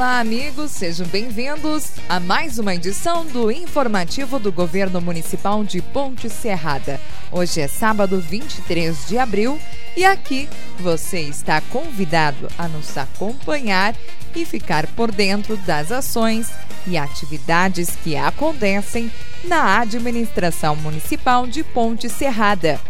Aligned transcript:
Olá, 0.00 0.18
amigos, 0.18 0.70
sejam 0.70 1.06
bem-vindos 1.08 1.92
a 2.08 2.18
mais 2.18 2.58
uma 2.58 2.74
edição 2.74 3.26
do 3.26 3.50
informativo 3.50 4.38
do 4.38 4.50
Governo 4.50 4.98
Municipal 4.98 5.62
de 5.62 5.82
Ponte 5.82 6.26
Serrada. 6.30 6.98
Hoje 7.30 7.60
é 7.60 7.68
sábado 7.68 8.18
23 8.18 9.06
de 9.06 9.18
abril 9.18 9.60
e 9.94 10.02
aqui 10.02 10.48
você 10.78 11.20
está 11.20 11.60
convidado 11.60 12.48
a 12.56 12.66
nos 12.66 12.96
acompanhar 12.96 13.94
e 14.34 14.46
ficar 14.46 14.86
por 14.86 15.12
dentro 15.12 15.54
das 15.58 15.92
ações 15.92 16.50
e 16.86 16.96
atividades 16.96 17.94
que 18.02 18.16
acontecem 18.16 19.12
na 19.44 19.80
administração 19.80 20.74
municipal 20.76 21.46
de 21.46 21.62
Ponte 21.62 22.08
Serrada. 22.08 22.80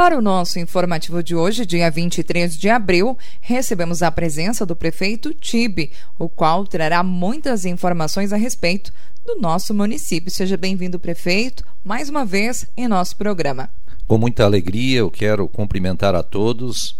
Para 0.00 0.16
o 0.16 0.22
nosso 0.22 0.58
informativo 0.58 1.22
de 1.22 1.36
hoje, 1.36 1.66
dia 1.66 1.90
23 1.90 2.56
de 2.56 2.70
abril, 2.70 3.18
recebemos 3.38 4.02
a 4.02 4.10
presença 4.10 4.64
do 4.64 4.74
prefeito 4.74 5.34
Tibe, 5.34 5.92
o 6.18 6.26
qual 6.26 6.66
trará 6.66 7.02
muitas 7.02 7.66
informações 7.66 8.32
a 8.32 8.38
respeito 8.38 8.94
do 9.26 9.36
nosso 9.36 9.74
município. 9.74 10.30
Seja 10.30 10.56
bem-vindo, 10.56 10.98
prefeito, 10.98 11.66
mais 11.84 12.08
uma 12.08 12.24
vez 12.24 12.64
em 12.78 12.88
nosso 12.88 13.14
programa. 13.14 13.68
Com 14.06 14.16
muita 14.16 14.42
alegria, 14.42 15.00
eu 15.00 15.10
quero 15.10 15.46
cumprimentar 15.46 16.14
a 16.14 16.22
todos 16.22 16.96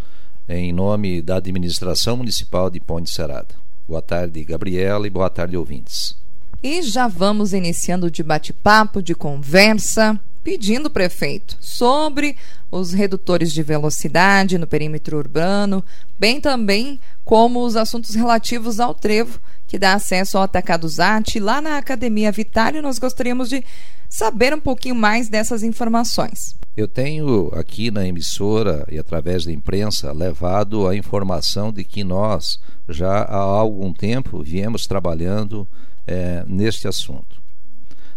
em 0.46 0.70
nome 0.70 1.22
da 1.22 1.36
administração 1.36 2.18
municipal 2.18 2.68
de 2.68 2.80
Ponte 2.80 3.08
Serada. 3.08 3.54
Boa 3.88 4.02
tarde, 4.02 4.44
Gabriela, 4.44 5.06
e 5.06 5.10
boa 5.10 5.30
tarde, 5.30 5.56
ouvintes. 5.56 6.14
E 6.62 6.82
já 6.82 7.08
vamos 7.08 7.54
iniciando 7.54 8.10
de 8.10 8.22
bate-papo, 8.22 9.02
de 9.02 9.14
conversa 9.14 10.20
pedindo, 10.42 10.90
prefeito, 10.90 11.56
sobre 11.60 12.36
os 12.70 12.92
redutores 12.92 13.52
de 13.52 13.62
velocidade 13.62 14.58
no 14.58 14.66
perímetro 14.66 15.18
urbano, 15.18 15.84
bem 16.18 16.40
também 16.40 17.00
como 17.24 17.64
os 17.64 17.76
assuntos 17.76 18.14
relativos 18.14 18.80
ao 18.80 18.94
trevo, 18.94 19.40
que 19.66 19.78
dá 19.78 19.94
acesso 19.94 20.38
ao 20.38 20.44
Atacado 20.44 20.88
Zat. 20.88 21.38
Lá 21.38 21.60
na 21.60 21.78
Academia 21.78 22.32
Vitário, 22.32 22.82
nós 22.82 22.98
gostaríamos 22.98 23.48
de 23.48 23.64
saber 24.08 24.52
um 24.52 24.60
pouquinho 24.60 24.94
mais 24.94 25.28
dessas 25.28 25.62
informações. 25.62 26.56
Eu 26.76 26.88
tenho 26.88 27.50
aqui 27.54 27.90
na 27.90 28.06
emissora 28.06 28.84
e 28.90 28.98
através 28.98 29.44
da 29.44 29.52
imprensa 29.52 30.12
levado 30.12 30.88
a 30.88 30.96
informação 30.96 31.72
de 31.72 31.84
que 31.84 32.02
nós 32.02 32.58
já 32.88 33.22
há 33.22 33.36
algum 33.36 33.92
tempo 33.92 34.42
viemos 34.42 34.86
trabalhando 34.86 35.66
é, 36.06 36.44
neste 36.46 36.88
assunto. 36.88 37.39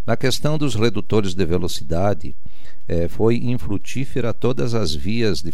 Na 0.06 0.18
questão 0.18 0.58
dos 0.58 0.76
redutores 0.76 1.34
de 1.34 1.46
velocidade, 1.46 2.36
eh, 2.88 3.08
foi 3.08 3.38
infrutífera 3.38 4.34
todas 4.34 4.74
as 4.74 4.94
vias 4.94 5.42
de, 5.42 5.54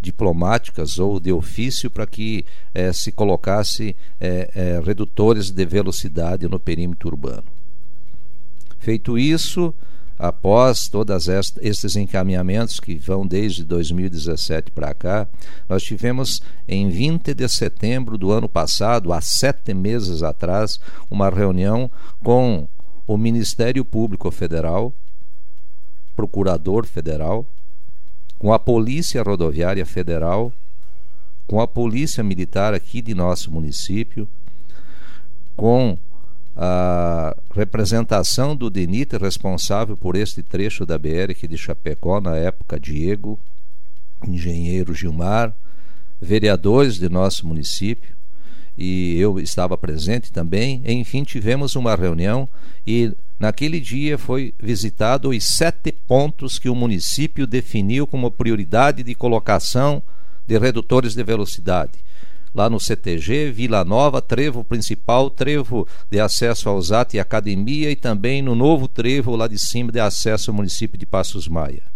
diplomáticas 0.00 0.98
ou 0.98 1.18
de 1.18 1.32
ofício 1.32 1.90
para 1.90 2.06
que 2.06 2.44
eh, 2.72 2.92
se 2.92 3.10
colocasse 3.10 3.96
eh, 4.20 4.80
redutores 4.84 5.50
de 5.50 5.66
velocidade 5.66 6.46
no 6.46 6.60
perímetro 6.60 7.08
urbano. 7.08 7.44
Feito 8.78 9.18
isso, 9.18 9.74
após 10.16 10.86
todos 10.86 11.26
estes 11.28 11.96
encaminhamentos 11.96 12.78
que 12.78 12.94
vão 12.94 13.26
desde 13.26 13.64
2017 13.64 14.70
para 14.70 14.94
cá, 14.94 15.26
nós 15.68 15.82
tivemos 15.82 16.40
em 16.68 16.88
20 16.88 17.34
de 17.34 17.48
setembro 17.48 18.16
do 18.16 18.30
ano 18.30 18.48
passado, 18.48 19.12
há 19.12 19.20
sete 19.20 19.74
meses 19.74 20.22
atrás, 20.22 20.78
uma 21.10 21.28
reunião 21.28 21.90
com 22.22 22.68
o 23.12 23.18
Ministério 23.18 23.84
Público 23.84 24.30
Federal, 24.30 24.94
Procurador 26.14 26.86
Federal, 26.86 27.44
com 28.38 28.52
a 28.52 28.58
Polícia 28.58 29.20
Rodoviária 29.20 29.84
Federal, 29.84 30.52
com 31.44 31.60
a 31.60 31.66
Polícia 31.66 32.22
Militar 32.22 32.72
aqui 32.72 33.02
de 33.02 33.12
nosso 33.12 33.50
município, 33.50 34.28
com 35.56 35.98
a 36.56 37.36
representação 37.52 38.54
do 38.54 38.70
DENIT 38.70 39.16
responsável 39.16 39.96
por 39.96 40.14
este 40.14 40.40
trecho 40.40 40.86
da 40.86 40.96
BR 40.96 41.32
aqui 41.32 41.48
de 41.48 41.58
Chapecó 41.58 42.20
na 42.20 42.36
época 42.36 42.78
Diego, 42.78 43.40
engenheiro 44.24 44.94
Gilmar, 44.94 45.52
vereadores 46.22 46.94
de 46.94 47.08
nosso 47.08 47.44
município, 47.44 48.14
e 48.76 49.16
eu 49.18 49.38
estava 49.38 49.76
presente 49.76 50.32
também. 50.32 50.82
Enfim, 50.84 51.22
tivemos 51.22 51.76
uma 51.76 51.94
reunião 51.94 52.48
e 52.86 53.12
naquele 53.38 53.80
dia 53.80 54.16
foi 54.16 54.54
visitado 54.58 55.30
os 55.30 55.44
sete 55.44 55.92
pontos 55.92 56.58
que 56.58 56.68
o 56.68 56.74
município 56.74 57.46
definiu 57.46 58.06
como 58.06 58.30
prioridade 58.30 59.02
de 59.02 59.14
colocação 59.14 60.02
de 60.46 60.58
redutores 60.58 61.14
de 61.14 61.22
velocidade. 61.22 61.98
Lá 62.52 62.68
no 62.68 62.80
CTG, 62.80 63.52
Vila 63.52 63.84
Nova, 63.84 64.20
trevo 64.20 64.64
principal, 64.64 65.30
trevo 65.30 65.86
de 66.10 66.18
acesso 66.18 66.68
ao 66.68 66.82
ZAT 66.82 67.14
e 67.14 67.20
academia, 67.20 67.90
e 67.92 67.96
também 67.96 68.42
no 68.42 68.56
novo 68.56 68.88
trevo 68.88 69.36
lá 69.36 69.46
de 69.46 69.56
cima 69.56 69.92
de 69.92 70.00
acesso 70.00 70.50
ao 70.50 70.56
município 70.56 70.98
de 70.98 71.06
Passos 71.06 71.46
Maia. 71.46 71.89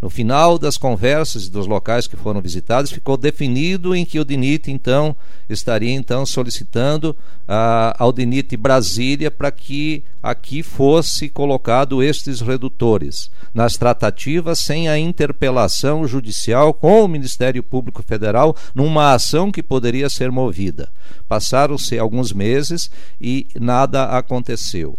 No 0.00 0.08
final 0.08 0.58
das 0.58 0.78
conversas 0.78 1.48
dos 1.48 1.66
locais 1.66 2.06
que 2.06 2.16
foram 2.16 2.40
visitados, 2.40 2.90
ficou 2.90 3.18
definido 3.18 3.94
em 3.94 4.04
que 4.04 4.18
o 4.18 4.24
DINIT 4.24 4.70
então 4.70 5.14
estaria 5.48 5.92
então 5.92 6.24
solicitando 6.24 7.10
uh, 7.42 7.92
ao 7.98 8.10
DINIT 8.10 8.56
Brasília 8.56 9.30
para 9.30 9.50
que 9.50 10.02
aqui 10.22 10.62
fosse 10.62 11.28
colocado 11.28 12.02
estes 12.02 12.40
redutores 12.40 13.30
nas 13.52 13.76
tratativas 13.76 14.58
sem 14.58 14.88
a 14.88 14.98
interpelação 14.98 16.06
judicial 16.06 16.72
com 16.72 17.04
o 17.04 17.08
Ministério 17.08 17.62
Público 17.62 18.02
Federal 18.02 18.56
numa 18.74 19.12
ação 19.12 19.52
que 19.52 19.62
poderia 19.62 20.08
ser 20.08 20.30
movida. 20.30 20.90
Passaram-se 21.28 21.98
alguns 21.98 22.32
meses 22.32 22.90
e 23.20 23.46
nada 23.54 24.04
aconteceu. 24.04 24.98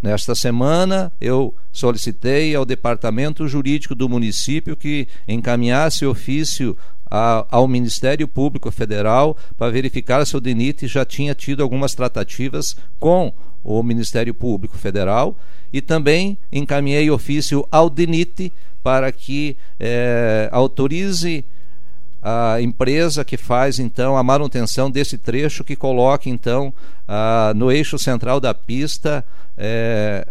Nesta 0.00 0.32
semana, 0.34 1.10
eu 1.20 1.52
solicitei 1.72 2.54
ao 2.54 2.64
departamento 2.64 3.48
jurídico 3.48 3.96
do 3.96 4.08
município 4.08 4.76
que 4.76 5.08
encaminhasse 5.26 6.06
ofício 6.06 6.76
a, 7.10 7.44
ao 7.50 7.66
Ministério 7.66 8.28
Público 8.28 8.70
Federal 8.70 9.36
para 9.56 9.72
verificar 9.72 10.24
se 10.24 10.36
o 10.36 10.40
DENIT 10.40 10.86
já 10.86 11.04
tinha 11.04 11.34
tido 11.34 11.64
algumas 11.64 11.94
tratativas 11.94 12.76
com 13.00 13.32
o 13.64 13.82
Ministério 13.82 14.32
Público 14.32 14.78
Federal 14.78 15.36
e 15.72 15.80
também 15.80 16.38
encaminhei 16.52 17.10
ofício 17.10 17.66
ao 17.70 17.90
DENIT 17.90 18.52
para 18.82 19.10
que 19.10 19.56
eh, 19.80 20.48
autorize 20.52 21.44
a 22.22 22.60
empresa 22.60 23.24
que 23.24 23.36
faz 23.36 23.78
então 23.78 24.16
a 24.16 24.22
manutenção 24.22 24.90
desse 24.90 25.16
trecho 25.16 25.62
que 25.64 25.76
coloque 25.76 26.28
então 26.28 26.72
no 27.54 27.70
eixo 27.70 27.98
central 27.98 28.40
da 28.40 28.52
pista 28.52 29.24
é, 29.56 30.26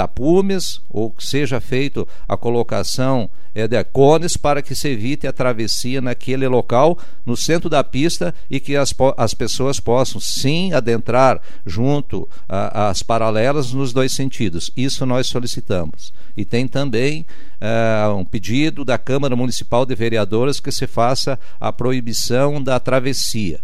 tapumes 0.00 0.80
ou 0.88 1.10
que 1.10 1.26
seja 1.26 1.60
feito 1.60 2.08
a 2.26 2.34
colocação 2.34 3.28
é, 3.54 3.68
de 3.68 3.84
cones 3.84 4.34
para 4.34 4.62
que 4.62 4.74
se 4.74 4.88
evite 4.88 5.26
a 5.26 5.32
travessia 5.32 6.00
naquele 6.00 6.48
local 6.48 6.98
no 7.26 7.36
centro 7.36 7.68
da 7.68 7.84
pista 7.84 8.34
e 8.48 8.58
que 8.58 8.76
as, 8.76 8.94
as 9.18 9.34
pessoas 9.34 9.78
possam 9.78 10.18
sim 10.18 10.72
adentrar 10.72 11.38
junto 11.66 12.26
às 12.48 13.02
paralelas 13.02 13.74
nos 13.74 13.92
dois 13.92 14.12
sentidos. 14.12 14.70
Isso 14.74 15.04
nós 15.04 15.26
solicitamos. 15.26 16.14
E 16.34 16.46
tem 16.46 16.66
também 16.66 17.26
é, 17.60 18.08
um 18.08 18.24
pedido 18.24 18.86
da 18.86 18.96
Câmara 18.96 19.36
Municipal 19.36 19.84
de 19.84 19.94
Vereadores 19.94 20.60
que 20.60 20.72
se 20.72 20.86
faça 20.86 21.38
a 21.60 21.70
proibição 21.70 22.62
da 22.62 22.80
travessia 22.80 23.60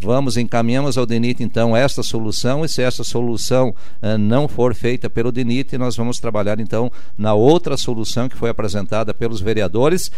vamos 0.00 0.36
encaminhamos 0.36 0.96
ao 0.98 1.06
DENIT 1.06 1.42
então 1.42 1.76
esta 1.76 2.02
solução 2.02 2.64
e 2.64 2.68
se 2.68 2.82
essa 2.82 3.02
solução 3.02 3.74
uh, 4.02 4.18
não 4.18 4.46
for 4.48 4.74
feita 4.74 5.10
pelo 5.10 5.32
DENIT, 5.32 5.76
nós 5.78 5.96
vamos 5.96 6.18
trabalhar 6.18 6.60
então 6.60 6.90
na 7.16 7.34
outra 7.34 7.76
solução 7.76 8.28
que 8.28 8.36
foi 8.36 8.50
apresentada 8.50 9.12
pelos 9.12 9.40
vereadores 9.40 10.10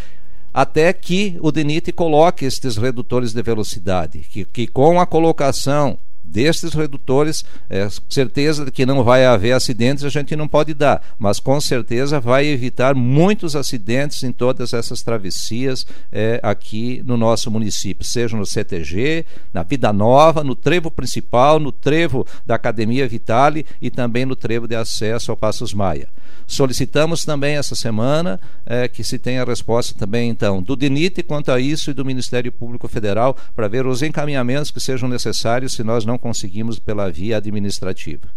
até 0.53 0.93
que 0.93 1.37
o 1.41 1.51
DENIT 1.51 1.93
coloque 1.93 2.45
estes 2.45 2.77
redutores 2.77 3.33
de 3.33 3.43
velocidade, 3.43 4.21
que, 4.21 4.45
que 4.45 4.69
com 4.69 5.01
a 5.01 5.07
colocação 5.07 5.99
destes 6.25 6.73
redutores, 6.73 7.45
é, 7.69 7.87
certeza 8.09 8.65
de 8.65 8.73
que 8.73 8.87
não 8.87 9.05
vai 9.05 9.25
haver 9.27 9.53
acidentes 9.53 10.05
a 10.05 10.09
gente 10.09 10.35
não 10.35 10.49
pode 10.49 10.75
dar, 10.75 11.03
mas 11.19 11.39
com 11.39 11.61
certeza 11.61 12.19
vai 12.19 12.47
evitar 12.47 12.95
muitos 12.95 13.55
acidentes 13.55 14.23
em 14.23 14.33
todas 14.33 14.73
essas 14.73 15.03
travessias 15.03 15.87
é, 16.11 16.41
aqui 16.43 17.03
no 17.05 17.17
nosso 17.17 17.51
município, 17.51 18.05
seja 18.05 18.37
no 18.37 18.47
CTG, 18.47 19.27
na 19.53 19.63
Vida 19.63 19.93
Nova, 19.93 20.43
no 20.43 20.55
trevo 20.55 20.91
principal, 20.91 21.61
no 21.61 21.71
trevo 21.71 22.27
da 22.47 22.55
Academia 22.55 23.07
Vitale 23.07 23.67
e 23.81 23.91
também 23.91 24.25
no 24.25 24.35
trevo 24.35 24.67
de 24.67 24.75
acesso 24.75 25.31
ao 25.31 25.37
Passos 25.37 25.75
Maia. 25.75 26.09
Solicitamos 26.47 27.25
também 27.25 27.57
essa 27.57 27.75
semana 27.75 28.41
é, 28.67 28.87
que 28.87 29.03
se 29.03 29.19
tenha 29.19 29.45
resposta 29.45 29.95
também, 29.97 30.29
então, 30.29 30.63
do 30.63 30.77
DINIT 30.77 31.23
quanto 31.23 31.51
a 31.51 31.59
isso 31.59 31.91
e 31.91 31.95
do 31.95 32.05
Ministério 32.05 32.53
Público 32.53 32.87
Federal 32.87 33.37
para 33.55 33.69
ver 33.69 33.87
os 33.87 34.03
encaminhamentos 34.03 34.71
que 34.71 34.81
sejam 34.81 35.09
necessários 35.09 35.73
se 35.73 35.83
nós 35.83 36.05
não 36.05 36.14
conseguimos 36.19 36.79
pela 36.79 37.11
via 37.11 37.37
administrativa. 37.37 38.29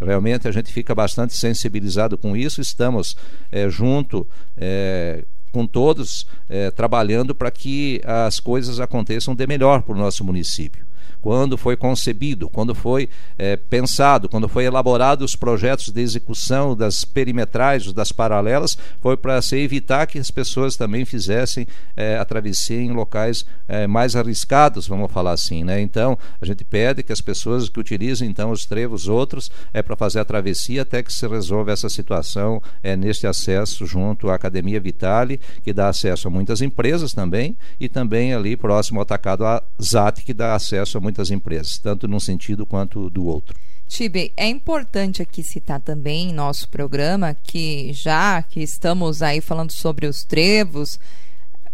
Realmente 0.00 0.48
a 0.48 0.52
gente 0.52 0.72
fica 0.72 0.94
bastante 0.94 1.36
sensibilizado 1.36 2.18
com 2.18 2.36
isso, 2.36 2.60
estamos 2.60 3.16
é, 3.50 3.68
junto 3.68 4.26
é, 4.56 5.24
com 5.52 5.66
todos 5.66 6.26
é, 6.48 6.70
trabalhando 6.70 7.34
para 7.34 7.50
que 7.50 8.00
as 8.04 8.40
coisas 8.40 8.80
aconteçam 8.80 9.34
de 9.34 9.46
melhor 9.46 9.82
para 9.82 9.94
o 9.94 9.98
nosso 9.98 10.24
município 10.24 10.84
quando 11.24 11.56
foi 11.56 11.74
concebido, 11.74 12.50
quando 12.50 12.74
foi 12.74 13.08
é, 13.38 13.56
pensado, 13.56 14.28
quando 14.28 14.46
foi 14.46 14.66
elaborado 14.66 15.24
os 15.24 15.34
projetos 15.34 15.88
de 15.88 16.02
execução 16.02 16.76
das 16.76 17.02
perimetrais, 17.02 17.90
das 17.94 18.12
paralelas, 18.12 18.76
foi 19.00 19.16
para 19.16 19.40
se 19.40 19.56
evitar 19.56 20.06
que 20.06 20.18
as 20.18 20.30
pessoas 20.30 20.76
também 20.76 21.06
fizessem 21.06 21.66
é, 21.96 22.18
a 22.18 22.26
travessia 22.26 22.78
em 22.78 22.92
locais 22.92 23.46
é, 23.66 23.86
mais 23.86 24.14
arriscados, 24.14 24.86
vamos 24.86 25.10
falar 25.10 25.32
assim, 25.32 25.64
né? 25.64 25.80
Então 25.80 26.18
a 26.38 26.44
gente 26.44 26.62
pede 26.62 27.02
que 27.02 27.10
as 27.10 27.22
pessoas 27.22 27.70
que 27.70 27.80
utilizem 27.80 28.28
então 28.28 28.50
os 28.50 28.66
trevos 28.66 29.08
outros 29.08 29.50
é 29.72 29.80
para 29.80 29.96
fazer 29.96 30.20
a 30.20 30.26
travessia 30.26 30.82
até 30.82 31.02
que 31.02 31.10
se 31.10 31.26
resolva 31.26 31.72
essa 31.72 31.88
situação 31.88 32.62
é, 32.82 32.94
neste 32.94 33.26
acesso 33.26 33.86
junto 33.86 34.28
à 34.28 34.34
Academia 34.34 34.78
Vitale, 34.78 35.40
que 35.62 35.72
dá 35.72 35.88
acesso 35.88 36.28
a 36.28 36.30
muitas 36.30 36.60
empresas 36.60 37.14
também 37.14 37.56
e 37.80 37.88
também 37.88 38.34
ali 38.34 38.58
próximo 38.58 38.98
ao 38.98 39.04
atacado 39.04 39.46
a 39.46 39.62
ZAT, 39.82 40.22
que 40.22 40.34
dá 40.34 40.54
acesso 40.54 40.98
a 40.98 41.00
muitas 41.00 41.13
muitas 41.14 41.30
empresas, 41.30 41.78
tanto 41.78 42.08
num 42.08 42.18
sentido 42.18 42.66
quanto 42.66 43.08
do 43.08 43.24
outro. 43.26 43.56
Tibe, 43.86 44.32
é 44.36 44.48
importante 44.48 45.22
aqui 45.22 45.44
citar 45.44 45.80
também 45.80 46.30
em 46.30 46.32
nosso 46.32 46.68
programa 46.68 47.36
que 47.40 47.92
já 47.92 48.42
que 48.42 48.60
estamos 48.60 49.22
aí 49.22 49.40
falando 49.40 49.70
sobre 49.70 50.06
os 50.06 50.24
trevos, 50.24 50.98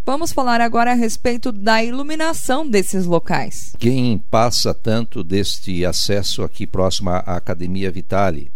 vamos 0.05 0.31
falar 0.31 0.61
agora 0.61 0.91
a 0.91 0.95
respeito 0.95 1.51
da 1.51 1.83
iluminação 1.83 2.69
desses 2.69 3.05
locais. 3.05 3.73
Quem 3.79 4.19
passa 4.19 4.73
tanto 4.73 5.23
deste 5.23 5.83
acesso 5.83 6.43
aqui 6.43 6.67
próximo 6.67 7.09
à 7.09 7.17
Academia 7.17 7.91
Vitale, 7.91 8.51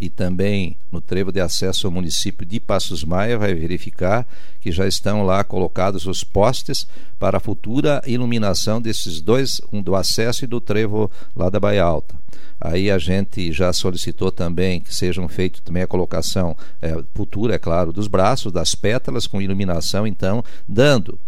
e 0.00 0.08
também 0.08 0.76
no 0.92 1.00
trevo 1.00 1.32
de 1.32 1.40
acesso 1.40 1.86
ao 1.86 1.92
município 1.92 2.46
de 2.46 2.60
Passos 2.60 3.02
Maia 3.04 3.36
vai 3.36 3.54
verificar 3.54 4.26
que 4.60 4.70
já 4.70 4.86
estão 4.86 5.24
lá 5.24 5.42
colocados 5.42 6.06
os 6.06 6.22
postes 6.22 6.86
para 7.18 7.38
a 7.38 7.40
futura 7.40 8.02
iluminação 8.06 8.80
desses 8.80 9.20
dois, 9.20 9.60
um 9.72 9.82
do 9.82 9.96
acesso 9.96 10.44
e 10.44 10.48
do 10.48 10.60
trevo 10.60 11.10
lá 11.34 11.50
da 11.50 11.58
Baía 11.58 11.82
Alta. 11.82 12.14
Aí 12.60 12.90
a 12.90 12.98
gente 12.98 13.52
já 13.52 13.72
solicitou 13.72 14.32
também 14.32 14.80
que 14.80 14.94
sejam 14.94 15.28
feitos 15.28 15.60
também 15.60 15.82
a 15.82 15.86
colocação 15.86 16.56
é, 16.82 16.96
futura, 17.14 17.54
é 17.54 17.58
claro, 17.58 17.92
dos 17.92 18.08
braços, 18.08 18.52
das 18.52 18.74
pétalas 18.74 19.26
com 19.26 19.40
iluminação, 19.40 20.06
então, 20.06 20.44
dando 20.66 21.18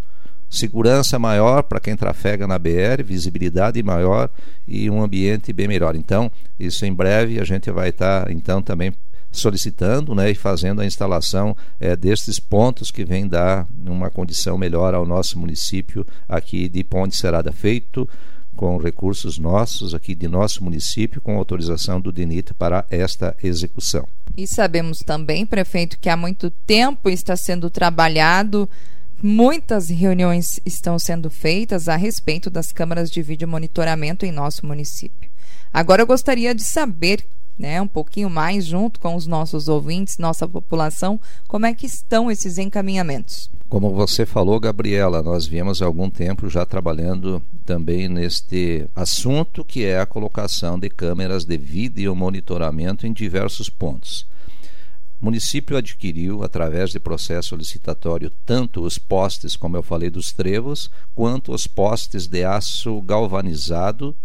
segurança 0.51 1.19
maior 1.19 1.63
para 1.63 1.79
quem 1.79 1.97
trafega 1.97 2.47
na 2.47 2.59
BR, 2.59 3.05
visibilidade 3.05 3.81
maior 3.83 4.29
e 4.67 4.91
um 4.91 5.01
ambiente 5.01 5.53
bem 5.53 5.69
melhor. 5.69 5.95
Então, 5.95 6.31
isso 6.59 6.85
em 6.85 6.93
breve 6.93 7.41
a 7.41 7.45
gente 7.45 7.71
vai 7.71 7.91
estar 7.91 8.25
tá, 8.25 8.33
então 8.33 8.61
também 8.61 8.93
solicitando 9.33 10.13
né, 10.13 10.33
e 10.33 10.35
fazendo 10.35 10.81
a 10.81 10.87
instalação 10.87 11.57
é, 11.79 11.95
destes 11.95 12.41
pontos 12.41 12.91
que 12.91 13.05
vem 13.05 13.29
dar 13.29 13.65
uma 13.87 14.11
condição 14.11 14.59
melhor 14.59 14.93
ao 14.93 15.07
nosso 15.07 15.39
município 15.39 16.05
aqui 16.29 16.69
de 16.69 16.83
Ponte 16.83 17.15
Serada, 17.15 17.53
feito 17.53 18.09
com 18.57 18.77
recursos 18.77 19.39
nossos 19.39 19.95
aqui 19.95 20.15
de 20.15 20.27
nosso 20.27 20.63
município, 20.65 21.21
com 21.21 21.39
autorização 21.39 22.01
do 22.01 22.11
DENIT 22.11 22.53
para 22.55 22.85
esta 22.91 23.37
execução. 23.43 24.07
E 24.37 24.47
sabemos 24.47 24.99
também, 24.99 25.47
prefeito, 25.47 25.99
que 25.99 26.09
há 26.09 26.17
muito 26.17 26.51
tempo 26.51 27.09
está 27.09 27.37
sendo 27.37 27.71
trabalhado 27.71 28.69
Muitas 29.23 29.91
reuniões 29.91 30.59
estão 30.65 30.99
sendo 30.99 31.29
feitas 31.31 31.91
a 31.91 31.97
respeito 31.97 32.49
das 32.49 32.73
câmaras 32.73 33.11
de 33.11 33.21
vídeo 33.21 33.47
monitoramento 33.47 34.25
em 34.25 34.33
nosso 34.33 34.65
município. 34.65 35.31
Agora 35.71 36.01
eu 36.01 36.07
gostaria 36.07 36.55
de 36.55 36.63
saber, 36.63 37.23
né, 37.59 37.83
um 37.83 37.87
pouquinho 37.87 38.31
mais 38.31 38.65
junto 38.65 38.99
com 38.99 39.15
os 39.15 39.27
nossos 39.27 39.69
ouvintes, 39.69 40.17
nossa 40.17 40.49
população, 40.49 41.21
como 41.47 41.67
é 41.67 41.75
que 41.75 41.85
estão 41.85 42.31
esses 42.31 42.57
encaminhamentos. 42.57 43.51
Como 43.69 43.95
você 43.95 44.25
falou, 44.25 44.59
Gabriela, 44.59 45.23
nós 45.23 45.47
viemos 45.47 45.83
há 45.83 45.85
algum 45.85 46.09
tempo 46.09 46.49
já 46.49 46.65
trabalhando 46.65 47.43
também 47.67 48.09
neste 48.09 48.89
assunto 48.97 49.63
que 49.63 49.85
é 49.85 50.01
a 50.01 50.07
colocação 50.07 50.79
de 50.79 50.89
câmeras 50.89 51.45
de 51.45 51.59
vídeo 51.59 52.17
monitoramento 52.17 53.07
em 53.07 53.13
diversos 53.13 53.69
pontos. 53.69 54.27
O 55.21 55.27
município 55.27 55.77
adquiriu, 55.77 56.43
através 56.43 56.91
de 56.91 56.99
processo 56.99 57.55
licitatório, 57.55 58.33
tanto 58.47 58.83
os 58.83 58.97
postes, 58.97 59.55
como 59.55 59.77
eu 59.77 59.83
falei, 59.83 60.09
dos 60.09 60.33
trevos, 60.33 60.91
quanto 61.15 61.53
os 61.53 61.67
postes 61.67 62.27
de 62.27 62.43
aço 62.43 63.03
galvanizado, 63.03 64.17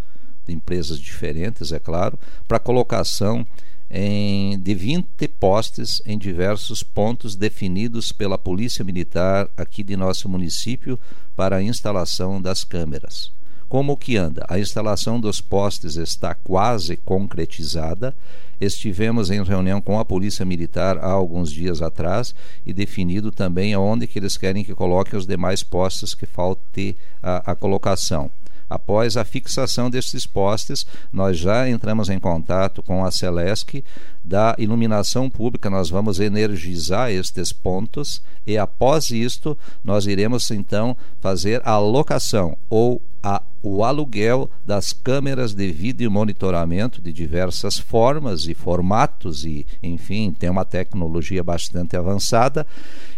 de 0.48 0.54
empresas 0.54 0.98
diferentes, 0.98 1.74
é 1.74 1.80
claro, 1.80 2.18
para 2.48 2.60
colocação 2.60 3.46
em, 3.90 4.58
de 4.58 4.74
20 4.74 5.28
postes 5.40 6.02
em 6.06 6.18
diversos 6.18 6.82
pontos 6.82 7.36
definidos 7.36 8.12
pela 8.12 8.38
Polícia 8.38 8.84
Militar 8.86 9.50
aqui 9.58 9.84
de 9.84 9.98
nosso 9.98 10.30
município 10.30 10.98
para 11.36 11.58
a 11.58 11.64
instalação 11.64 12.42
das 12.42 12.64
câmeras. 12.64 13.32
Como 13.68 13.98
que 13.98 14.16
anda? 14.16 14.46
A 14.48 14.60
instalação 14.60 15.20
dos 15.20 15.42
postes 15.42 15.96
está 15.96 16.36
quase 16.36 16.98
concretizada. 16.98 18.16
Estivemos 18.62 19.32
em 19.32 19.44
reunião 19.44 19.82
com 19.82 20.00
a 20.00 20.06
Polícia 20.06 20.46
Militar 20.46 20.98
há 21.00 21.10
alguns 21.10 21.52
dias 21.52 21.82
atrás 21.82 22.34
e 22.66 22.72
definido 22.72 23.32
também 23.32 23.74
aonde 23.74 24.08
que 24.08 24.18
eles 24.18 24.38
querem 24.38 24.64
que 24.64 24.74
coloque 24.74 25.16
os 25.16 25.26
demais 25.26 25.62
postes 25.62 26.14
que 26.14 26.26
falte 26.26 26.96
a, 27.22 27.52
a 27.52 27.56
colocação. 27.56 28.32
Após 28.70 29.16
a 29.16 29.24
fixação 29.24 29.90
desses 29.90 30.26
postes, 30.26 30.86
nós 31.12 31.38
já 31.38 31.70
entramos 31.70 32.10
em 32.10 32.20
contato 32.20 32.82
com 32.82 33.06
a 33.06 33.12
Celesc 33.12 33.84
da 34.24 34.56
iluminação 34.58 35.30
pública, 35.30 35.70
nós 35.70 35.90
vamos 35.90 36.20
energizar 36.20 37.12
estes 37.12 37.54
pontos 37.54 38.24
e 38.46 38.58
após 38.58 39.12
isto 39.12 39.56
nós 39.84 40.08
iremos 40.08 40.50
então 40.50 40.98
fazer 41.22 41.62
a 41.64 41.78
locação 41.78 42.58
ou 42.68 43.00
a, 43.22 43.42
o 43.62 43.84
aluguel 43.84 44.50
das 44.66 44.94
câmeras 44.94 45.54
de 45.54 45.72
vídeo 45.72 46.10
monitoramento 46.10 47.02
de 47.02 47.14
diversas 47.14 47.78
formas 47.78 48.48
e 48.48 48.54
formatos 48.54 49.46
e 49.46 49.66
enfim 49.82 50.32
tem 50.32 50.50
uma 50.50 50.66
tecnologia 50.66 51.44
bastante 51.44 51.96
avançada 51.96 52.66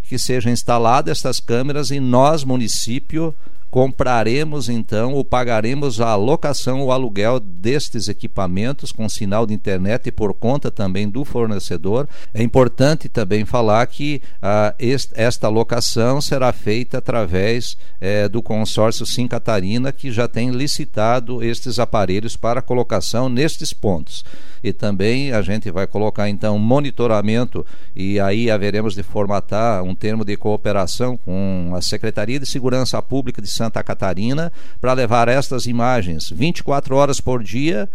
que 0.03 0.17
sejam 0.17 0.51
instaladas 0.51 1.11
estas 1.11 1.39
câmeras 1.39 1.91
e 1.91 1.99
nós 1.99 2.43
município 2.43 3.33
compraremos 3.69 4.69
então 4.69 5.13
ou 5.13 5.23
pagaremos 5.23 5.99
a 5.99 6.15
locação 6.15 6.81
ou 6.81 6.91
aluguel 6.91 7.39
destes 7.39 8.07
equipamentos 8.07 8.91
com 8.91 9.07
sinal 9.09 9.45
de 9.45 9.53
internet 9.53 10.07
e 10.07 10.11
por 10.11 10.33
conta 10.33 10.71
também 10.71 11.09
do 11.09 11.25
fornecedor. 11.25 12.07
É 12.33 12.41
importante 12.41 13.09
também 13.09 13.45
falar 13.45 13.85
que 13.87 14.21
ah, 14.41 14.73
est 14.79 15.11
esta 15.13 15.49
locação 15.49 16.21
será 16.21 16.51
feita 16.51 16.97
através 16.97 17.77
eh, 17.99 18.27
do 18.29 18.41
consórcio 18.41 19.05
Sim 19.05 19.27
Catarina, 19.27 19.91
que 19.91 20.11
já 20.11 20.27
tem 20.27 20.51
licitado 20.51 21.43
estes 21.43 21.79
aparelhos 21.79 22.35
para 22.35 22.61
colocação 22.61 23.29
nestes 23.29 23.73
pontos. 23.73 24.23
E 24.63 24.73
também 24.73 25.31
a 25.31 25.41
gente 25.41 25.69
vai 25.71 25.87
colocar 25.87 26.29
então 26.29 26.57
monitoramento 26.57 27.65
e 27.95 28.19
aí 28.19 28.49
haveremos 28.49 28.95
de 28.95 29.03
formatar 29.03 29.83
um 29.83 29.95
termo 29.95 30.23
de 30.23 30.35
cooperação 30.37 31.17
com 31.17 31.73
a 31.75 31.81
Secretaria 31.81 32.39
de 32.39 32.45
Segurança 32.45 33.01
Pública 33.01 33.41
de 33.41 33.49
Santa 33.49 33.83
Catarina 33.83 34.51
para 34.81 34.93
levar 34.93 35.27
estas 35.27 35.65
imagens 35.65 36.29
24 36.29 36.95
horas 36.95 37.21
por 37.21 37.43
dia 37.43 37.89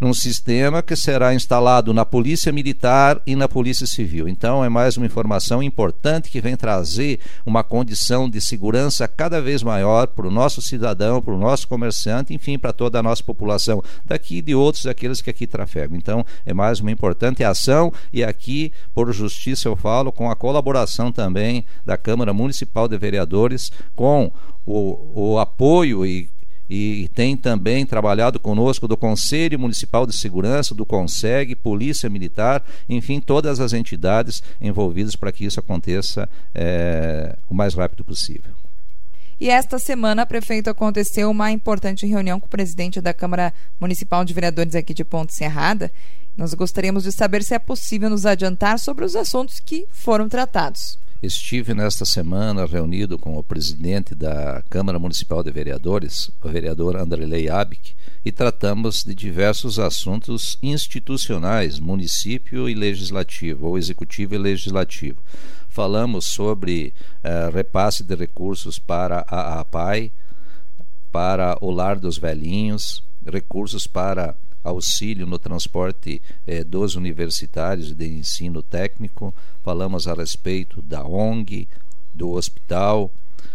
num 0.00 0.14
sistema 0.14 0.82
que 0.82 0.96
será 0.96 1.34
instalado 1.34 1.92
na 1.92 2.06
Polícia 2.06 2.50
Militar 2.50 3.20
e 3.26 3.36
na 3.36 3.46
Polícia 3.46 3.86
Civil. 3.86 4.26
Então, 4.26 4.64
é 4.64 4.68
mais 4.68 4.96
uma 4.96 5.04
informação 5.04 5.62
importante 5.62 6.30
que 6.30 6.40
vem 6.40 6.56
trazer 6.56 7.20
uma 7.44 7.62
condição 7.62 8.28
de 8.28 8.40
segurança 8.40 9.06
cada 9.06 9.42
vez 9.42 9.62
maior 9.62 10.06
para 10.06 10.26
o 10.26 10.30
nosso 10.30 10.62
cidadão, 10.62 11.20
para 11.20 11.34
o 11.34 11.38
nosso 11.38 11.68
comerciante, 11.68 12.32
enfim, 12.32 12.58
para 12.58 12.72
toda 12.72 12.98
a 12.98 13.02
nossa 13.02 13.22
população, 13.22 13.82
daqui 14.04 14.38
e 14.38 14.42
de 14.42 14.54
outros, 14.54 14.86
aqueles 14.86 15.20
que 15.20 15.28
aqui 15.28 15.46
trafegam. 15.46 15.98
Então, 15.98 16.24
é 16.46 16.54
mais 16.54 16.80
uma 16.80 16.90
importante 16.90 17.44
ação 17.44 17.92
e 18.10 18.24
aqui, 18.24 18.72
por 18.94 19.12
justiça, 19.12 19.68
eu 19.68 19.76
falo, 19.76 20.10
com 20.10 20.30
a 20.30 20.36
colaboração 20.36 21.12
também 21.12 21.66
da 21.84 21.98
Câmara 21.98 22.32
Municipal 22.32 22.88
de 22.88 22.96
Vereadores, 22.96 23.70
com 23.94 24.32
o, 24.64 25.32
o 25.32 25.38
apoio 25.38 26.06
e 26.06 26.30
e 26.70 27.10
tem 27.12 27.36
também 27.36 27.84
trabalhado 27.84 28.38
conosco 28.38 28.86
do 28.86 28.96
Conselho 28.96 29.58
Municipal 29.58 30.06
de 30.06 30.14
Segurança, 30.14 30.72
do 30.72 30.86
CONSEG, 30.86 31.56
Polícia 31.56 32.08
Militar, 32.08 32.64
enfim, 32.88 33.18
todas 33.18 33.58
as 33.58 33.72
entidades 33.72 34.40
envolvidas 34.60 35.16
para 35.16 35.32
que 35.32 35.44
isso 35.44 35.58
aconteça 35.58 36.28
é, 36.54 37.36
o 37.48 37.54
mais 37.54 37.74
rápido 37.74 38.04
possível. 38.04 38.52
E 39.40 39.48
esta 39.48 39.80
semana, 39.80 40.24
prefeito, 40.24 40.70
aconteceu 40.70 41.28
uma 41.28 41.50
importante 41.50 42.06
reunião 42.06 42.38
com 42.38 42.46
o 42.46 42.50
presidente 42.50 43.00
da 43.00 43.12
Câmara 43.12 43.52
Municipal 43.80 44.24
de 44.24 44.32
Vereadores 44.32 44.76
aqui 44.76 44.94
de 44.94 45.02
Ponte 45.02 45.34
Serrada. 45.34 45.90
Nós 46.36 46.54
gostaríamos 46.54 47.02
de 47.02 47.10
saber 47.10 47.42
se 47.42 47.52
é 47.52 47.58
possível 47.58 48.08
nos 48.08 48.24
adiantar 48.24 48.78
sobre 48.78 49.04
os 49.04 49.16
assuntos 49.16 49.58
que 49.58 49.88
foram 49.90 50.28
tratados. 50.28 50.98
Estive 51.22 51.74
nesta 51.74 52.06
semana 52.06 52.64
reunido 52.64 53.18
com 53.18 53.36
o 53.36 53.42
presidente 53.42 54.14
da 54.14 54.62
Câmara 54.70 54.98
Municipal 54.98 55.42
de 55.42 55.50
Vereadores, 55.50 56.30
o 56.42 56.48
vereador 56.48 56.96
Andrelei 56.96 57.46
Abic, 57.46 57.94
e 58.24 58.32
tratamos 58.32 59.04
de 59.04 59.14
diversos 59.14 59.78
assuntos 59.78 60.56
institucionais, 60.62 61.78
município 61.78 62.70
e 62.70 62.74
legislativo, 62.74 63.66
ou 63.66 63.76
executivo 63.76 64.34
e 64.34 64.38
legislativo. 64.38 65.22
Falamos 65.68 66.24
sobre 66.24 66.94
uh, 67.22 67.54
repasse 67.54 68.02
de 68.02 68.14
recursos 68.14 68.78
para 68.78 69.22
a 69.28 69.60
APAI, 69.60 70.10
para 71.12 71.54
o 71.60 71.70
Lar 71.70 71.98
dos 71.98 72.16
Velhinhos, 72.16 73.04
recursos 73.26 73.86
para 73.86 74.34
auxílio 74.62 75.26
no 75.26 75.38
transporte 75.38 76.20
eh, 76.46 76.64
dos 76.64 76.94
universitários 76.94 77.94
de 77.94 78.06
ensino 78.06 78.62
técnico, 78.62 79.34
falamos 79.62 80.06
a 80.06 80.14
respeito 80.14 80.82
da 80.82 81.04
ONG, 81.04 81.68
do 82.12 82.30
hospital, 82.32 83.10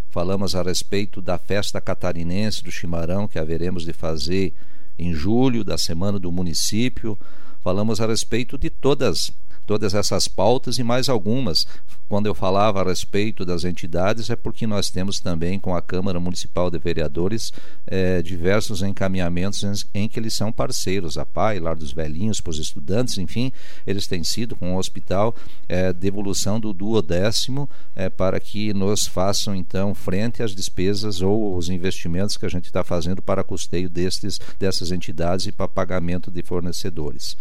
falamos 0.09 0.55
a 0.55 0.63
respeito 0.63 1.21
da 1.21 1.37
festa 1.37 1.79
catarinense 1.81 2.63
do 2.63 2.71
Chimarão 2.71 3.27
que 3.27 3.37
haveremos 3.37 3.85
de 3.85 3.93
fazer 3.93 4.53
em 4.97 5.13
julho, 5.13 5.63
da 5.63 5.77
semana 5.77 6.17
do 6.17 6.31
município, 6.31 7.17
falamos 7.61 7.99
a 7.99 8.07
respeito 8.07 8.57
de 8.57 8.69
todas 8.69 9.31
todas 9.65 9.93
essas 9.93 10.27
pautas 10.27 10.77
e 10.77 10.83
mais 10.83 11.09
algumas. 11.09 11.65
Quando 12.07 12.27
eu 12.27 12.35
falava 12.35 12.81
a 12.81 12.83
respeito 12.83 13.43
das 13.43 13.63
entidades, 13.63 14.29
é 14.29 14.35
porque 14.35 14.67
nós 14.67 14.91
temos 14.91 15.19
também 15.19 15.59
com 15.59 15.75
a 15.75 15.81
Câmara 15.81 16.19
Municipal 16.19 16.69
de 16.69 16.77
Vereadores 16.77 17.51
eh, 17.87 18.21
diversos 18.21 18.83
encaminhamentos 18.83 19.63
em, 19.63 20.03
em, 20.03 20.07
que 20.07 20.19
eles 20.19 20.35
são 20.35 20.51
parceiros, 20.51 21.17
a 21.17 21.25
PAI, 21.25 21.59
Lar 21.59 21.75
dos 21.75 21.91
Velhinhos, 21.91 22.39
para 22.39 22.51
os 22.51 22.59
estudantes, 22.59 23.17
enfim, 23.17 23.51
eles 23.87 24.05
têm 24.05 24.23
sido 24.23 24.55
com 24.55 24.75
o 24.75 24.77
hospital 24.77 25.35
eh, 25.67 25.91
devolução 25.93 26.59
do 26.59 26.71
duodécimo 26.71 27.67
eh, 27.95 28.09
para 28.09 28.39
que 28.39 28.71
nos 28.71 29.07
façam 29.07 29.55
então 29.55 29.95
frente 29.95 30.43
às 30.43 30.53
despesas 30.53 31.23
ou 31.23 31.57
os 31.57 31.69
investimentos 31.69 32.37
que 32.37 32.45
a 32.45 32.49
gente 32.49 32.65
está 32.65 32.83
fazendo 32.83 33.19
para 33.19 33.43
custeio 33.43 33.89
destes, 33.89 34.39
dessas 34.59 34.91
entidades 34.91 35.47
e 35.47 35.51
para 35.51 35.67
pagamento 35.67 36.29
de 36.29 36.43
fornecedores. 36.43 37.35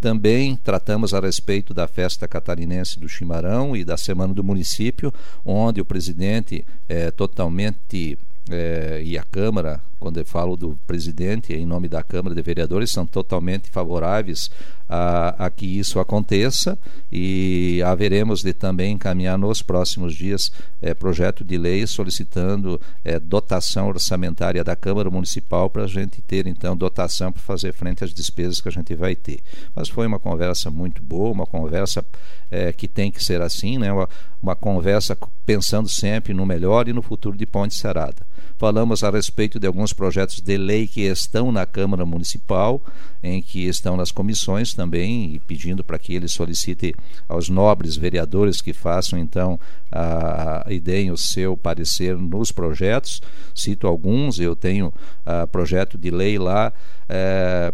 Também 0.00 0.56
tratamos 0.56 1.12
a 1.12 1.20
respeito 1.20 1.74
da 1.74 1.86
festa 1.86 2.26
catarinense 2.26 2.98
do 2.98 3.08
Chimarão 3.08 3.76
e 3.76 3.84
da 3.84 3.98
Semana 3.98 4.32
do 4.32 4.42
Município, 4.42 5.12
onde 5.44 5.80
o 5.80 5.84
presidente 5.84 6.64
é 6.88 7.10
totalmente 7.10 8.18
é, 8.50 9.02
e 9.04 9.18
a 9.18 9.22
Câmara, 9.22 9.82
quando 10.00 10.18
eu 10.18 10.24
falo 10.24 10.56
do 10.56 10.78
presidente, 10.86 11.52
em 11.52 11.66
nome 11.66 11.86
da 11.86 12.02
Câmara 12.02 12.34
de 12.34 12.40
Vereadores, 12.40 12.90
são 12.90 13.06
totalmente 13.06 13.68
favoráveis 13.68 14.50
a, 14.88 15.46
a 15.46 15.50
que 15.50 15.66
isso 15.66 16.00
aconteça 16.00 16.76
e 17.12 17.80
haveremos 17.84 18.40
de 18.40 18.52
também 18.52 18.94
encaminhar 18.94 19.38
nos 19.38 19.62
próximos 19.62 20.14
dias 20.14 20.50
é, 20.80 20.94
projeto 20.94 21.44
de 21.44 21.56
lei 21.56 21.86
solicitando 21.86 22.80
é, 23.04 23.20
dotação 23.20 23.88
orçamentária 23.88 24.64
da 24.64 24.74
Câmara 24.74 25.10
Municipal 25.10 25.68
para 25.68 25.84
a 25.84 25.86
gente 25.86 26.22
ter 26.22 26.46
então 26.46 26.76
dotação 26.76 27.30
para 27.30 27.42
fazer 27.42 27.72
frente 27.72 28.02
às 28.02 28.12
despesas 28.12 28.60
que 28.60 28.68
a 28.68 28.72
gente 28.72 28.94
vai 28.94 29.14
ter. 29.14 29.40
Mas 29.76 29.88
foi 29.88 30.06
uma 30.06 30.18
conversa 30.18 30.70
muito 30.70 31.02
boa, 31.02 31.30
uma 31.30 31.46
conversa 31.46 32.04
é, 32.50 32.72
que 32.72 32.88
tem 32.88 33.12
que 33.12 33.22
ser 33.22 33.42
assim, 33.42 33.78
né? 33.78 33.92
uma, 33.92 34.08
uma 34.42 34.56
conversa 34.56 35.16
pensando 35.44 35.88
sempre 35.88 36.32
no 36.32 36.46
melhor 36.46 36.88
e 36.88 36.92
no 36.92 37.02
futuro 37.02 37.36
de 37.36 37.46
Ponte 37.46 37.74
Serada. 37.74 38.26
Falamos 38.60 39.02
a 39.02 39.08
respeito 39.08 39.58
de 39.58 39.66
alguns 39.66 39.94
projetos 39.94 40.38
de 40.38 40.58
lei 40.58 40.86
que 40.86 41.00
estão 41.00 41.50
na 41.50 41.64
Câmara 41.64 42.04
Municipal, 42.04 42.84
em 43.22 43.40
que 43.40 43.66
estão 43.66 43.96
nas 43.96 44.12
comissões 44.12 44.74
também, 44.74 45.32
e 45.32 45.38
pedindo 45.38 45.82
para 45.82 45.98
que 45.98 46.14
ele 46.14 46.28
solicite 46.28 46.94
aos 47.26 47.48
nobres 47.48 47.96
vereadores 47.96 48.60
que 48.60 48.74
façam 48.74 49.18
então 49.18 49.58
a, 49.90 50.66
e 50.68 50.78
deem 50.78 51.10
o 51.10 51.16
seu 51.16 51.56
parecer 51.56 52.18
nos 52.18 52.52
projetos. 52.52 53.22
Cito 53.54 53.86
alguns, 53.86 54.38
eu 54.38 54.54
tenho 54.54 54.92
a, 55.24 55.46
projeto 55.46 55.96
de 55.96 56.10
lei 56.10 56.38
lá. 56.38 56.70
É, 57.08 57.72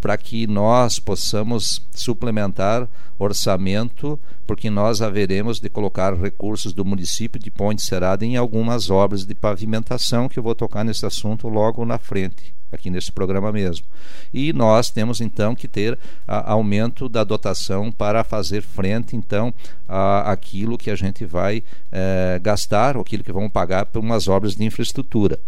para 0.00 0.16
que 0.16 0.46
nós 0.46 0.98
possamos 0.98 1.82
suplementar 1.92 2.88
orçamento, 3.18 4.18
porque 4.46 4.70
nós 4.70 5.02
haveremos 5.02 5.60
de 5.60 5.68
colocar 5.68 6.14
recursos 6.14 6.72
do 6.72 6.84
município 6.84 7.38
de 7.38 7.50
Ponte 7.50 7.82
Serada 7.82 8.24
em 8.24 8.36
algumas 8.36 8.90
obras 8.90 9.26
de 9.26 9.34
pavimentação, 9.34 10.28
que 10.28 10.38
eu 10.38 10.42
vou 10.42 10.54
tocar 10.54 10.84
nesse 10.84 11.04
assunto 11.04 11.46
logo 11.46 11.84
na 11.84 11.98
frente, 11.98 12.54
aqui 12.72 12.88
nesse 12.88 13.12
programa 13.12 13.52
mesmo. 13.52 13.84
E 14.32 14.52
nós 14.54 14.90
temos 14.90 15.20
então 15.20 15.54
que 15.54 15.68
ter 15.68 15.98
a, 16.26 16.52
aumento 16.52 17.08
da 17.08 17.22
dotação 17.22 17.92
para 17.92 18.24
fazer 18.24 18.62
frente 18.62 19.14
então 19.14 19.52
a 19.86 20.32
aquilo 20.32 20.78
que 20.78 20.90
a 20.90 20.96
gente 20.96 21.26
vai 21.26 21.62
eh, 21.92 22.40
gastar, 22.42 22.96
aquilo 22.96 23.22
que 23.22 23.32
vamos 23.32 23.52
pagar 23.52 23.86
por 23.86 24.00
umas 24.00 24.28
obras 24.28 24.56
de 24.56 24.64
infraestrutura 24.64 25.38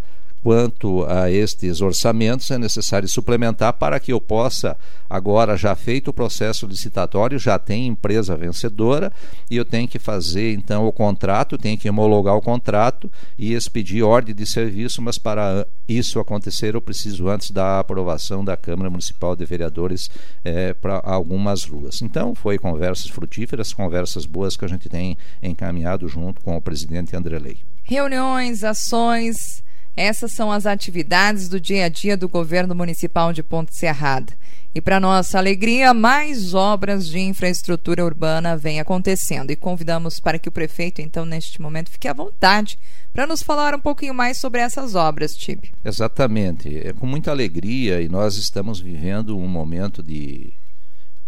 quanto 0.43 1.05
a 1.05 1.31
estes 1.31 1.81
orçamentos 1.81 2.51
é 2.51 2.59
necessário 2.59 3.09
suplementar 3.09 3.73
para 3.75 4.01
que 4.01 4.13
eu 4.13 4.21
possa, 4.21 4.77
agora 5.09 5.57
já 5.57 5.75
feito 5.77 6.09
o 6.09 6.13
processo 6.13 6.67
licitatório, 6.67 7.39
já 7.39 7.59
tem 7.59 7.87
empresa 7.87 8.37
vencedora 8.37 9.13
e 9.49 9.57
eu 9.57 9.65
tenho 9.65 9.87
que 9.87 10.01
fazer 10.01 10.53
então 10.53 10.87
o 10.87 10.93
contrato, 10.93 11.57
tenho 11.57 11.79
que 11.79 11.89
homologar 11.89 12.35
o 12.35 12.43
contrato 12.43 13.11
e 13.39 13.55
expedir 13.55 14.03
ordem 14.03 14.35
de 14.35 14.45
serviço, 14.45 15.01
mas 15.01 15.17
para 15.17 15.65
isso 15.89 16.19
acontecer 16.19 16.75
eu 16.75 16.81
preciso 16.81 17.29
antes 17.29 17.53
da 17.53 17.79
aprovação 17.79 18.45
da 18.45 18.57
Câmara 18.57 18.91
Municipal 18.91 19.37
de 19.37 19.45
Vereadores 19.45 20.11
é, 20.45 20.75
para 20.75 21.01
algumas 21.05 21.65
ruas. 21.65 22.03
Então 22.03 22.35
foi 22.35 22.59
conversas 22.59 23.09
frutíferas, 23.09 23.73
conversas 23.73 24.27
boas 24.27 24.57
que 24.57 24.65
a 24.65 24.69
gente 24.69 24.89
tem 24.89 25.17
encaminhado 25.41 26.09
junto 26.09 26.41
com 26.41 26.57
o 26.57 26.61
presidente 26.61 27.15
André 27.15 27.39
Lei. 27.39 27.59
Reuniões, 27.85 28.65
ações 28.65 29.63
essas 29.97 30.33
são 30.33 30.51
as 30.51 30.67
atividades 30.67 31.49
do 31.49 31.61
dia 31.61 31.85
a 31.85 31.89
dia 31.89 32.17
do 32.17 32.29
governo 32.29 32.75
municipal 32.75 33.33
de 33.33 33.43
Ponte 33.43 33.75
Serrada. 33.75 34.33
E 34.75 34.81
para 34.81 34.99
nossa 34.99 35.37
alegria, 35.37 35.93
mais 35.93 36.55
obras 36.55 37.07
de 37.07 37.19
infraestrutura 37.19 38.03
urbana 38.03 38.57
vêm 38.57 38.81
acontecendo. 38.81 39.51
E 39.51 39.57
convidamos 39.57 40.19
para 40.19 40.39
que 40.39 40.49
o 40.49 40.53
prefeito, 40.53 41.03
então, 41.03 41.27
neste 41.27 41.61
momento, 41.61 41.91
fique 41.91 42.09
à 42.09 42.15
vontade 42.15 42.79
para 43.13 43.27
nos 43.27 43.43
falar 43.43 43.75
um 43.75 43.81
pouquinho 43.81 44.15
mais 44.15 44.39
sobre 44.39 44.61
essas 44.61 44.95
obras, 44.95 45.37
Tibe. 45.37 45.73
Exatamente. 45.85 46.75
É 46.75 46.95
com 46.95 47.07
muita 47.07 47.31
alegria 47.31 48.01
e 48.01 48.09
nós 48.09 48.37
estamos 48.37 48.81
vivendo 48.81 49.37
um 49.37 49.47
momento 49.47 50.03
de, 50.03 50.55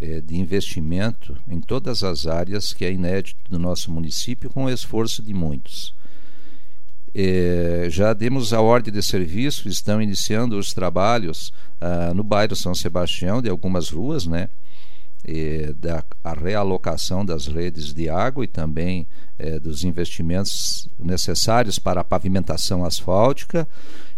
é, 0.01 0.23
de 0.23 0.37
investimento 0.37 1.37
em 1.47 1.61
todas 1.61 2.03
as 2.03 2.27
áreas 2.27 2.73
que 2.73 2.87
é 2.87 2.93
inédito 2.93 3.51
do 3.51 3.59
nosso 3.59 3.93
município, 3.93 4.49
com 4.49 4.65
o 4.65 4.71
esforço 4.71 5.23
de 5.23 5.35
muitos. 5.35 5.93
É, 7.15 7.87
já 7.91 8.13
demos 8.13 8.53
a 8.53 8.61
ordem 8.61 8.93
de 8.93 9.03
serviço, 9.03 9.69
estão 9.69 10.03
iniciando 10.03 10.59
os 10.59 10.75
trabalhos 10.75 11.53
ah, 11.81 12.13
no 12.13 12.25
bairro 12.25 12.57
São 12.57 12.75
Sebastião, 12.75 13.41
de 13.41 13.49
algumas 13.49 13.91
ruas, 13.91 14.27
né? 14.27 14.49
Da 15.79 16.05
realocação 16.35 17.25
das 17.25 17.47
redes 17.47 17.95
de 17.95 18.09
água 18.09 18.45
e 18.45 18.49
também 18.49 19.07
é, 19.39 19.59
dos 19.59 19.83
investimentos 19.83 20.89
necessários 20.99 21.79
para 21.79 22.03
a 22.03 22.05
pavimentação 22.05 22.85
asfáltica. 22.85 23.67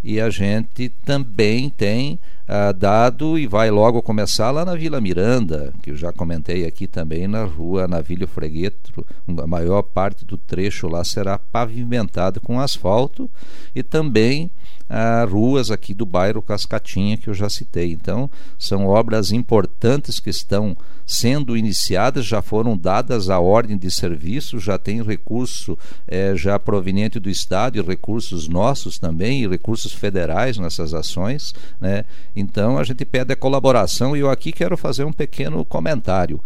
E 0.02 0.20
a 0.20 0.30
gente 0.30 0.88
também 1.04 1.70
tem 1.70 2.18
ah, 2.48 2.70
dado 2.70 3.36
e 3.36 3.44
vai 3.44 3.72
logo 3.72 4.00
começar 4.00 4.52
lá 4.52 4.64
na 4.64 4.76
Vila 4.76 5.00
Miranda, 5.00 5.72
que 5.82 5.90
eu 5.90 5.96
já 5.96 6.12
comentei 6.12 6.64
aqui 6.64 6.86
também 6.86 7.26
na 7.26 7.42
rua 7.42 7.88
Navilho 7.88 8.28
Fregueto, 8.28 9.04
a 9.26 9.46
maior 9.48 9.82
parte 9.82 10.24
do 10.24 10.38
trecho 10.38 10.86
lá 10.86 11.02
será 11.02 11.38
pavimentado 11.38 12.40
com 12.40 12.60
asfalto 12.60 13.28
e 13.74 13.82
também 13.82 14.48
ah, 14.88 15.26
ruas 15.28 15.70
aqui 15.70 15.92
do 15.92 16.06
bairro 16.06 16.40
Cascatinha 16.40 17.16
que 17.16 17.28
eu 17.28 17.34
já 17.34 17.48
citei. 17.48 17.92
Então, 17.92 18.30
são 18.58 18.86
obras 18.86 19.32
importantes 19.32 20.20
que 20.20 20.30
estão 20.30 20.76
sendo 21.06 21.56
iniciadas, 21.56 22.24
já 22.24 22.42
foram 22.42 22.76
dadas 22.76 23.30
a 23.30 23.38
ordem 23.38 23.76
de 23.76 23.90
serviço, 23.90 24.58
já 24.58 24.76
tem 24.76 25.02
recurso 25.02 25.78
eh, 26.08 26.34
já 26.34 26.58
proveniente 26.58 27.20
do 27.20 27.30
Estado 27.30 27.78
e 27.78 27.82
recursos 27.82 28.48
nossos 28.48 28.98
também, 28.98 29.42
e 29.42 29.48
recursos 29.48 29.92
federais 29.92 30.58
nessas 30.58 30.92
ações. 30.94 31.54
Né? 31.80 32.04
Então, 32.34 32.78
a 32.78 32.84
gente 32.84 33.04
pede 33.04 33.32
a 33.32 33.36
colaboração 33.36 34.16
e 34.16 34.20
eu 34.20 34.30
aqui 34.30 34.50
quero 34.50 34.76
fazer 34.76 35.04
um 35.04 35.12
pequeno 35.12 35.64
comentário. 35.64 36.42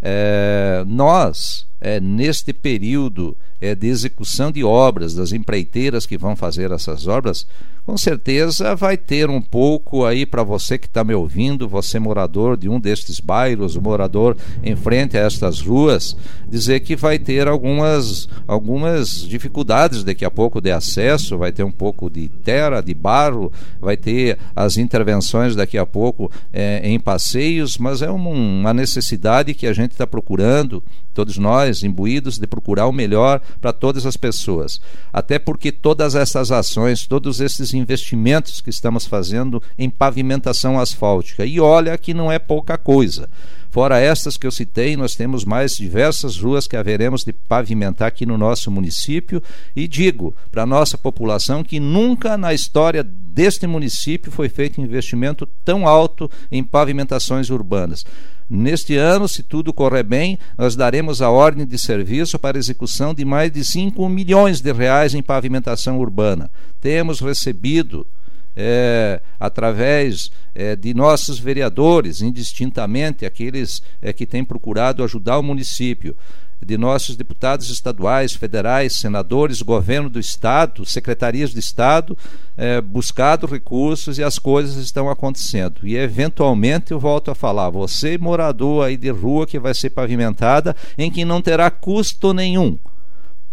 É, 0.00 0.84
nós, 0.86 1.66
é, 1.82 2.00
neste 2.00 2.52
período 2.52 3.36
é, 3.60 3.74
de 3.74 3.88
execução 3.88 4.52
de 4.52 4.62
obras, 4.62 5.14
das 5.14 5.32
empreiteiras 5.32 6.06
que 6.06 6.16
vão 6.16 6.36
fazer 6.36 6.70
essas 6.70 7.08
obras, 7.08 7.44
com 7.84 7.98
certeza 7.98 8.76
vai 8.76 8.96
ter 8.96 9.28
um 9.28 9.42
pouco 9.42 10.04
aí 10.04 10.24
para 10.24 10.44
você 10.44 10.78
que 10.78 10.86
está 10.86 11.02
me 11.02 11.14
ouvindo, 11.14 11.68
você 11.68 11.98
morador 11.98 12.56
de 12.56 12.68
um 12.68 12.78
destes 12.78 13.18
bairros, 13.18 13.76
morador 13.76 14.36
em 14.62 14.76
frente 14.76 15.18
a 15.18 15.22
estas 15.22 15.60
ruas, 15.60 16.16
dizer 16.48 16.80
que 16.80 16.94
vai 16.94 17.18
ter 17.18 17.48
algumas, 17.48 18.28
algumas 18.46 19.26
dificuldades 19.26 20.04
daqui 20.04 20.24
a 20.24 20.30
pouco 20.30 20.60
de 20.60 20.70
acesso, 20.70 21.36
vai 21.36 21.50
ter 21.50 21.64
um 21.64 21.72
pouco 21.72 22.08
de 22.08 22.28
terra, 22.28 22.80
de 22.80 22.94
barro, 22.94 23.52
vai 23.80 23.96
ter 23.96 24.38
as 24.54 24.76
intervenções 24.76 25.56
daqui 25.56 25.76
a 25.76 25.86
pouco 25.86 26.30
é, 26.52 26.88
em 26.88 27.00
passeios, 27.00 27.78
mas 27.78 28.00
é 28.00 28.10
uma 28.10 28.72
necessidade 28.72 29.54
que 29.54 29.66
a 29.66 29.72
gente 29.72 29.90
está 29.90 30.06
procurando, 30.06 30.80
todos 31.12 31.36
nós 31.36 31.71
nós 31.72 31.82
imbuídos 31.82 32.38
de 32.38 32.46
procurar 32.46 32.86
o 32.86 32.92
melhor 32.92 33.40
para 33.60 33.72
todas 33.72 34.04
as 34.04 34.16
pessoas. 34.16 34.80
Até 35.12 35.38
porque 35.38 35.72
todas 35.72 36.14
essas 36.14 36.52
ações, 36.52 37.06
todos 37.06 37.40
esses 37.40 37.72
investimentos 37.72 38.60
que 38.60 38.70
estamos 38.70 39.06
fazendo 39.06 39.62
em 39.78 39.88
pavimentação 39.88 40.78
asfáltica, 40.78 41.46
e 41.46 41.58
olha 41.58 41.96
que 41.96 42.12
não 42.12 42.30
é 42.30 42.38
pouca 42.38 42.76
coisa. 42.76 43.28
Fora 43.70 43.98
estas 43.98 44.36
que 44.36 44.46
eu 44.46 44.50
citei, 44.50 44.98
nós 44.98 45.14
temos 45.14 45.46
mais 45.46 45.76
diversas 45.76 46.36
ruas 46.36 46.68
que 46.68 46.76
haveremos 46.76 47.24
de 47.24 47.32
pavimentar 47.32 48.06
aqui 48.06 48.26
no 48.26 48.36
nosso 48.36 48.70
município 48.70 49.42
e 49.74 49.88
digo 49.88 50.34
para 50.50 50.64
a 50.64 50.66
nossa 50.66 50.98
população 50.98 51.64
que 51.64 51.80
nunca 51.80 52.36
na 52.36 52.52
história 52.52 53.02
deste 53.32 53.66
município 53.66 54.30
foi 54.30 54.48
feito 54.48 54.80
investimento 54.80 55.46
tão 55.64 55.88
alto 55.88 56.30
em 56.50 56.62
pavimentações 56.62 57.48
urbanas. 57.50 58.04
Neste 58.48 58.96
ano, 58.96 59.26
se 59.26 59.42
tudo 59.42 59.72
correr 59.72 60.02
bem, 60.02 60.38
nós 60.58 60.76
daremos 60.76 61.22
a 61.22 61.30
ordem 61.30 61.66
de 61.66 61.78
serviço 61.78 62.38
para 62.38 62.58
execução 62.58 63.14
de 63.14 63.24
mais 63.24 63.50
de 63.50 63.64
5 63.64 64.06
milhões 64.08 64.60
de 64.60 64.70
reais 64.72 65.14
em 65.14 65.22
pavimentação 65.22 65.98
urbana. 65.98 66.50
Temos 66.78 67.20
recebido 67.20 68.06
é, 68.54 69.22
através 69.40 70.30
é, 70.54 70.76
de 70.76 70.92
nossos 70.92 71.38
vereadores, 71.38 72.20
indistintamente 72.20 73.24
aqueles 73.24 73.82
é, 74.02 74.12
que 74.12 74.26
têm 74.26 74.44
procurado 74.44 75.02
ajudar 75.02 75.38
o 75.38 75.42
município, 75.42 76.14
de 76.64 76.78
nossos 76.78 77.16
deputados 77.16 77.70
estaduais, 77.70 78.32
federais, 78.32 78.96
senadores, 78.96 79.62
governo 79.62 80.08
do 80.08 80.20
Estado, 80.20 80.84
secretarias 80.84 81.50
de 81.50 81.58
Estado, 81.58 82.16
é, 82.56 82.80
buscado 82.80 83.46
recursos 83.46 84.18
e 84.18 84.22
as 84.22 84.38
coisas 84.38 84.76
estão 84.76 85.10
acontecendo. 85.10 85.80
E 85.82 85.96
eventualmente 85.96 86.92
eu 86.92 87.00
volto 87.00 87.30
a 87.30 87.34
falar, 87.34 87.70
você 87.70 88.16
morador 88.16 88.86
aí 88.86 88.96
de 88.96 89.10
rua 89.10 89.46
que 89.46 89.58
vai 89.58 89.74
ser 89.74 89.90
pavimentada, 89.90 90.76
em 90.96 91.10
que 91.10 91.24
não 91.24 91.42
terá 91.42 91.70
custo 91.70 92.32
nenhum 92.32 92.78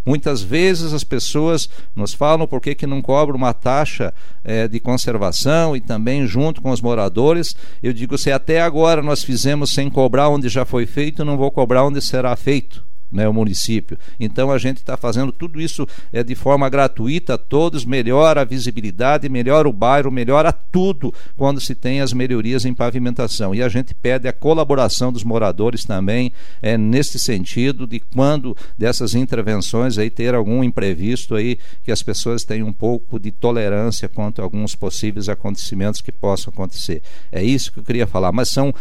Muitas 0.05 0.41
vezes 0.41 0.91
as 0.91 1.03
pessoas 1.03 1.69
nos 1.95 2.15
falam 2.15 2.47
por 2.47 2.61
que, 2.61 2.73
que 2.73 2.87
não 2.87 3.01
cobra 3.01 3.35
uma 3.35 3.53
taxa 3.53 4.11
é, 4.43 4.67
de 4.67 4.79
conservação 4.79 5.75
e 5.75 5.81
também 5.81 6.25
junto 6.25 6.63
com 6.63 6.71
os 6.71 6.81
moradores. 6.81 7.55
Eu 7.83 7.93
digo, 7.93 8.17
se 8.17 8.31
até 8.31 8.59
agora 8.59 9.03
nós 9.03 9.23
fizemos 9.23 9.71
sem 9.71 9.87
cobrar 9.87 10.29
onde 10.29 10.49
já 10.49 10.65
foi 10.65 10.85
feito, 10.85 11.23
não 11.23 11.37
vou 11.37 11.51
cobrar 11.51 11.83
onde 11.83 12.01
será 12.01 12.35
feito 12.35 12.88
né, 13.11 13.27
o 13.27 13.33
município. 13.33 13.97
Então 14.19 14.51
a 14.51 14.57
gente 14.57 14.77
está 14.77 14.95
fazendo 14.95 15.31
tudo 15.31 15.59
isso 15.59 15.87
é, 16.11 16.23
de 16.23 16.35
forma 16.35 16.69
gratuita, 16.69 17.37
todos 17.37 17.85
melhora 17.85 18.41
a 18.41 18.45
visibilidade, 18.45 19.29
melhora 19.29 19.67
o 19.67 19.73
bairro, 19.73 20.11
melhora 20.11 20.51
tudo 20.51 21.13
quando 21.35 21.59
se 21.59 21.73
tem 21.75 22.01
as 22.01 22.13
melhorias 22.13 22.65
em 22.65 22.73
pavimentação. 22.73 23.53
E 23.53 23.61
a 23.61 23.69
gente 23.69 23.93
pede 23.93 24.27
a 24.27 24.33
colaboração 24.33 25.11
dos 25.11 25.23
moradores 25.23 25.83
também 25.83 26.31
é, 26.61 26.77
nesse 26.77 27.19
sentido 27.19 27.87
de 27.87 27.99
quando 27.99 28.55
dessas 28.77 29.15
intervenções 29.15 29.97
aí 29.97 30.09
ter 30.09 30.35
algum 30.35 30.63
imprevisto 30.63 31.35
aí 31.35 31.57
que 31.83 31.91
as 31.91 32.03
pessoas 32.03 32.43
tenham 32.43 32.67
um 32.67 32.73
pouco 32.73 33.19
de 33.19 33.31
tolerância 33.31 34.09
quanto 34.09 34.41
a 34.41 34.43
alguns 34.43 34.75
possíveis 34.75 35.29
acontecimentos 35.29 36.01
que 36.01 36.11
possam 36.11 36.51
acontecer. 36.51 37.01
É 37.31 37.43
isso 37.43 37.71
que 37.71 37.79
eu 37.79 37.83
queria 37.83 38.07
falar, 38.07 38.31
mas 38.31 38.49
são 38.49 38.73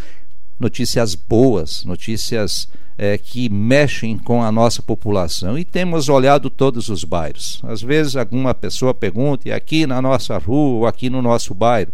notícias 0.59 1.15
boas, 1.15 1.85
notícias 1.85 2.67
é, 2.97 3.17
que 3.17 3.49
mexem 3.49 4.17
com 4.17 4.43
a 4.43 4.51
nossa 4.51 4.81
população. 4.81 5.57
E 5.57 5.63
temos 5.63 6.09
olhado 6.09 6.49
todos 6.49 6.89
os 6.89 7.03
bairros. 7.05 7.61
Às 7.63 7.81
vezes 7.81 8.17
alguma 8.17 8.53
pessoa 8.53 8.93
pergunta, 8.93 9.47
e 9.47 9.53
aqui 9.53 9.87
na 9.87 10.01
nossa 10.01 10.37
rua, 10.37 10.79
ou 10.79 10.87
aqui 10.87 11.09
no 11.09 11.21
nosso 11.21 11.53
bairro. 11.53 11.91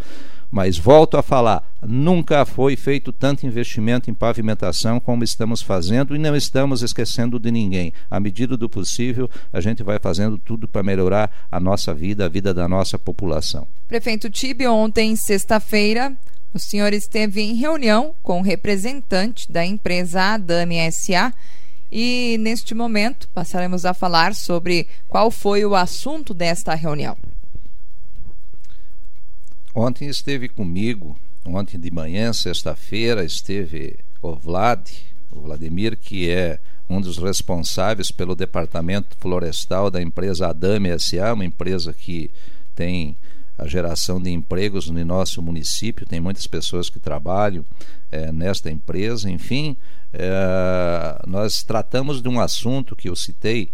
Mas 0.49 0.77
volto 0.77 1.17
a 1.17 1.21
falar, 1.21 1.69
nunca 1.85 2.45
foi 2.45 2.75
feito 2.75 3.11
tanto 3.11 3.45
investimento 3.45 4.09
em 4.09 4.13
pavimentação 4.13 4.99
como 4.99 5.23
estamos 5.23 5.61
fazendo 5.61 6.15
e 6.15 6.19
não 6.19 6.35
estamos 6.35 6.81
esquecendo 6.81 7.37
de 7.37 7.51
ninguém. 7.51 7.91
À 8.09 8.19
medida 8.19 8.55
do 8.55 8.69
possível, 8.69 9.29
a 9.51 9.59
gente 9.59 9.83
vai 9.83 9.99
fazendo 9.99 10.37
tudo 10.37 10.67
para 10.67 10.81
melhorar 10.81 11.29
a 11.51 11.59
nossa 11.59 11.93
vida, 11.93 12.25
a 12.25 12.29
vida 12.29 12.53
da 12.53 12.69
nossa 12.69 12.97
população. 12.97 13.67
Prefeito 13.87 14.29
Tibe, 14.29 14.65
ontem, 14.65 15.15
sexta-feira, 15.15 16.15
o 16.55 16.59
senhor 16.59 16.93
esteve 16.93 17.41
em 17.41 17.53
reunião 17.53 18.15
com 18.23 18.39
o 18.39 18.41
representante 18.41 19.51
da 19.51 19.65
empresa 19.65 20.35
Adame 20.35 20.89
SA 20.89 21.33
e, 21.91 22.37
neste 22.39 22.73
momento, 22.73 23.27
passaremos 23.33 23.83
a 23.83 23.93
falar 23.93 24.33
sobre 24.33 24.87
qual 25.05 25.29
foi 25.29 25.65
o 25.65 25.75
assunto 25.75 26.33
desta 26.33 26.73
reunião. 26.73 27.17
Ontem 29.75 30.07
esteve 30.07 30.47
comigo, 30.47 31.19
ontem 31.45 31.77
de 31.77 31.91
manhã, 31.91 32.31
sexta-feira, 32.31 33.25
esteve 33.25 33.99
o 34.21 34.33
Vlad, 34.33 34.89
o 35.33 35.41
Vladimir, 35.41 35.97
que 35.97 36.29
é 36.29 36.57
um 36.89 37.01
dos 37.01 37.17
responsáveis 37.17 38.11
pelo 38.11 38.33
departamento 38.33 39.17
florestal 39.19 39.91
da 39.91 40.01
empresa 40.01 40.47
Adame 40.47 40.97
SA, 40.97 41.33
uma 41.33 41.43
empresa 41.43 41.91
que 41.91 42.31
tem 42.73 43.17
a 43.57 43.67
geração 43.67 44.21
de 44.21 44.29
empregos 44.29 44.89
no 44.89 45.03
nosso 45.05 45.41
município, 45.41 46.05
tem 46.05 46.19
muitas 46.19 46.47
pessoas 46.47 46.89
que 46.89 46.99
trabalham 46.99 47.65
é, 48.11 48.31
nesta 48.31 48.69
empresa, 48.69 49.29
enfim, 49.29 49.77
é, 50.13 51.21
nós 51.27 51.63
tratamos 51.63 52.21
de 52.21 52.29
um 52.29 52.39
assunto 52.39 52.95
que 52.95 53.09
eu 53.09 53.15
citei 53.15 53.69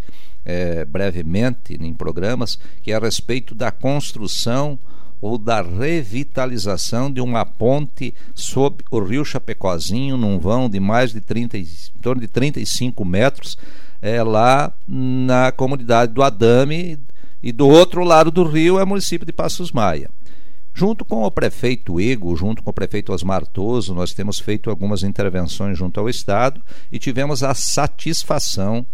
é, 0.46 0.86
brevemente 0.86 1.78
em 1.80 1.94
programas, 1.94 2.58
que 2.82 2.91
é 2.91 2.96
a 2.96 3.00
respeito 3.00 3.54
da 3.54 3.72
construção 3.72 4.78
ou 5.22 5.38
da 5.38 5.62
revitalização 5.62 7.12
de 7.12 7.22
uma 7.22 7.46
ponte 7.46 8.13
sob 8.34 8.84
o 8.89 9.00
rio 9.00 9.24
Chapecozinho, 9.24 10.17
num 10.17 10.39
vão 10.39 10.67
de 10.67 10.80
mais 10.80 11.13
de 11.13 11.22
30, 11.22 11.60
em 11.60 11.67
torno 12.02 12.22
de 12.22 12.28
35 12.28 13.06
metros, 13.06 13.56
é, 14.02 14.24
lá 14.24 14.74
na 14.88 15.52
comunidade 15.52 16.12
do 16.12 16.24
Adame, 16.24 17.00
e 17.41 17.51
do 17.51 17.67
outro 17.67 18.04
lado 18.04 18.30
do 18.32 18.43
rio 18.43 18.80
é 18.80 18.84
o 18.84 18.88
município 18.88 19.25
de 19.25 19.34
Passos 19.34 19.71
Maia. 19.71 20.10
Junto 20.73 21.04
com 21.04 21.23
o 21.23 21.32
prefeito 21.32 21.99
Ego, 21.99 22.36
junto 22.36 22.63
com 22.63 22.69
o 22.69 22.73
prefeito 22.73 23.12
Osmar 23.12 23.45
Toso, 23.45 23.93
nós 23.93 24.13
temos 24.13 24.39
feito 24.39 24.69
algumas 24.69 25.04
intervenções 25.04 25.77
junto 25.77 25.99
ao 25.99 26.10
Estado 26.10 26.62
e 26.91 26.97
tivemos 26.97 27.43
a 27.43 27.54
satisfação 27.54 28.86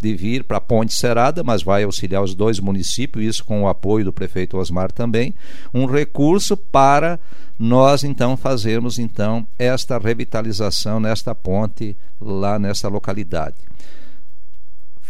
de 0.00 0.14
vir 0.14 0.44
para 0.44 0.60
Ponte 0.60 0.92
Serada, 0.94 1.42
mas 1.42 1.62
vai 1.62 1.84
auxiliar 1.84 2.22
os 2.22 2.34
dois 2.34 2.58
municípios, 2.58 3.24
isso 3.24 3.44
com 3.44 3.62
o 3.62 3.68
apoio 3.68 4.04
do 4.04 4.12
prefeito 4.12 4.56
Osmar 4.56 4.90
também, 4.90 5.34
um 5.72 5.86
recurso 5.86 6.56
para 6.56 7.18
nós 7.58 8.02
então 8.02 8.36
fazermos 8.36 8.98
então 8.98 9.46
esta 9.58 9.96
revitalização 9.98 10.98
nesta 10.98 11.34
ponte 11.34 11.96
lá 12.20 12.58
nesta 12.58 12.88
localidade 12.88 13.54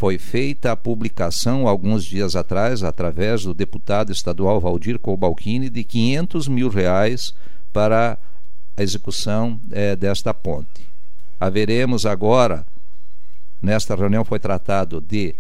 foi 0.05 0.19
feita 0.19 0.71
a 0.71 0.77
publicação 0.77 1.67
alguns 1.67 2.05
dias 2.05 2.37
atrás, 2.37 2.83
através 2.83 3.45
do 3.45 3.55
deputado 3.55 4.13
estadual 4.13 4.61
Valdir 4.61 4.99
Cobalcini, 4.99 5.71
de 5.71 5.83
500 5.83 6.47
mil 6.47 6.69
reais 6.69 7.33
para 7.73 8.19
a 8.77 8.83
execução 8.83 9.59
é, 9.71 9.97
desta 9.97 10.35
ponte. 10.35 10.87
Haveremos 11.41 12.05
agora, 12.05 12.67
nesta 13.63 13.97
reunião 13.97 14.27
foi 14.27 14.39
tratado 14.39 15.01
de 15.01 15.35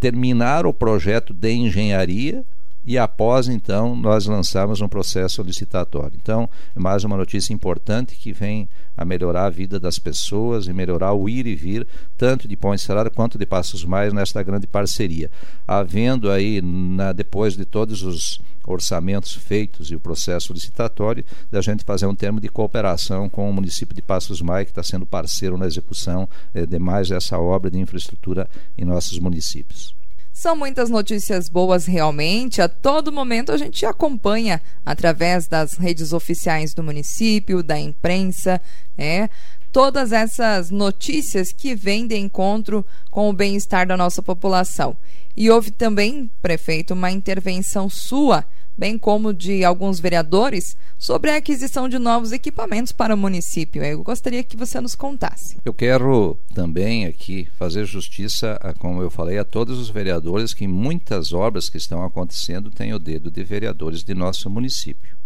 terminar 0.00 0.64
o 0.64 0.72
projeto 0.72 1.34
de 1.34 1.52
engenharia 1.52 2.46
e 2.84 2.98
após 2.98 3.48
então 3.48 3.94
nós 3.94 4.26
lançamos 4.26 4.80
um 4.80 4.88
processo 4.88 5.42
licitatório. 5.42 6.18
Então, 6.20 6.48
é 6.74 6.80
mais 6.80 7.04
uma 7.04 7.16
notícia 7.16 7.52
importante 7.52 8.16
que 8.16 8.32
vem 8.32 8.68
a 8.96 9.04
melhorar 9.04 9.46
a 9.46 9.50
vida 9.50 9.78
das 9.78 9.98
pessoas 9.98 10.66
e 10.66 10.72
melhorar 10.72 11.12
o 11.12 11.28
ir 11.28 11.46
e 11.46 11.54
vir, 11.54 11.86
tanto 12.16 12.48
de 12.48 12.56
Ponte 12.56 12.82
Serrada 12.82 13.10
quanto 13.10 13.38
de 13.38 13.46
Passos 13.46 13.84
Mais 13.84 14.12
nesta 14.12 14.42
grande 14.42 14.66
parceria. 14.66 15.30
Havendo 15.66 16.30
aí, 16.30 16.60
na, 16.60 17.12
depois 17.12 17.56
de 17.56 17.64
todos 17.64 18.02
os 18.02 18.40
orçamentos 18.66 19.34
feitos 19.34 19.90
e 19.90 19.96
o 19.96 20.00
processo 20.00 20.52
licitatório, 20.52 21.24
da 21.50 21.60
gente 21.60 21.84
fazer 21.84 22.06
um 22.06 22.14
termo 22.14 22.40
de 22.40 22.48
cooperação 22.48 23.28
com 23.28 23.48
o 23.48 23.52
município 23.52 23.94
de 23.94 24.02
Passos 24.02 24.40
Maia, 24.40 24.64
que 24.64 24.70
está 24.70 24.82
sendo 24.82 25.06
parceiro 25.06 25.56
na 25.56 25.66
execução 25.66 26.28
eh, 26.54 26.66
de 26.66 26.78
mais 26.78 27.10
essa 27.10 27.38
obra 27.38 27.70
de 27.70 27.78
infraestrutura 27.78 28.48
em 28.76 28.84
nossos 28.84 29.18
municípios. 29.18 30.01
São 30.42 30.56
muitas 30.56 30.90
notícias 30.90 31.48
boas 31.48 31.86
realmente. 31.86 32.60
A 32.60 32.68
todo 32.68 33.12
momento 33.12 33.52
a 33.52 33.56
gente 33.56 33.86
acompanha 33.86 34.60
através 34.84 35.46
das 35.46 35.74
redes 35.74 36.12
oficiais 36.12 36.74
do 36.74 36.82
município, 36.82 37.62
da 37.62 37.78
imprensa, 37.78 38.60
né? 38.98 39.30
Todas 39.70 40.10
essas 40.10 40.68
notícias 40.68 41.52
que 41.52 41.76
vêm 41.76 42.08
de 42.08 42.16
encontro 42.16 42.84
com 43.08 43.30
o 43.30 43.32
bem-estar 43.32 43.86
da 43.86 43.96
nossa 43.96 44.20
população. 44.20 44.96
E 45.36 45.48
houve 45.48 45.70
também, 45.70 46.28
prefeito, 46.42 46.92
uma 46.92 47.12
intervenção 47.12 47.88
sua 47.88 48.44
bem 48.76 48.98
como 48.98 49.32
de 49.32 49.64
alguns 49.64 50.00
vereadores, 50.00 50.76
sobre 50.98 51.30
a 51.30 51.36
aquisição 51.36 51.88
de 51.88 51.98
novos 51.98 52.32
equipamentos 52.32 52.92
para 52.92 53.14
o 53.14 53.18
município. 53.18 53.82
Eu 53.82 54.02
gostaria 54.02 54.42
que 54.44 54.56
você 54.56 54.80
nos 54.80 54.94
contasse. 54.94 55.56
Eu 55.64 55.74
quero 55.74 56.38
também 56.54 57.06
aqui 57.06 57.48
fazer 57.58 57.84
justiça, 57.84 58.58
a, 58.60 58.72
como 58.72 59.02
eu 59.02 59.10
falei, 59.10 59.38
a 59.38 59.44
todos 59.44 59.78
os 59.78 59.90
vereadores 59.90 60.54
que 60.54 60.66
muitas 60.66 61.32
obras 61.32 61.68
que 61.68 61.76
estão 61.76 62.04
acontecendo 62.04 62.70
têm 62.70 62.94
o 62.94 62.98
dedo 62.98 63.30
de 63.30 63.42
vereadores 63.42 64.02
de 64.02 64.14
nosso 64.14 64.48
município. 64.48 65.16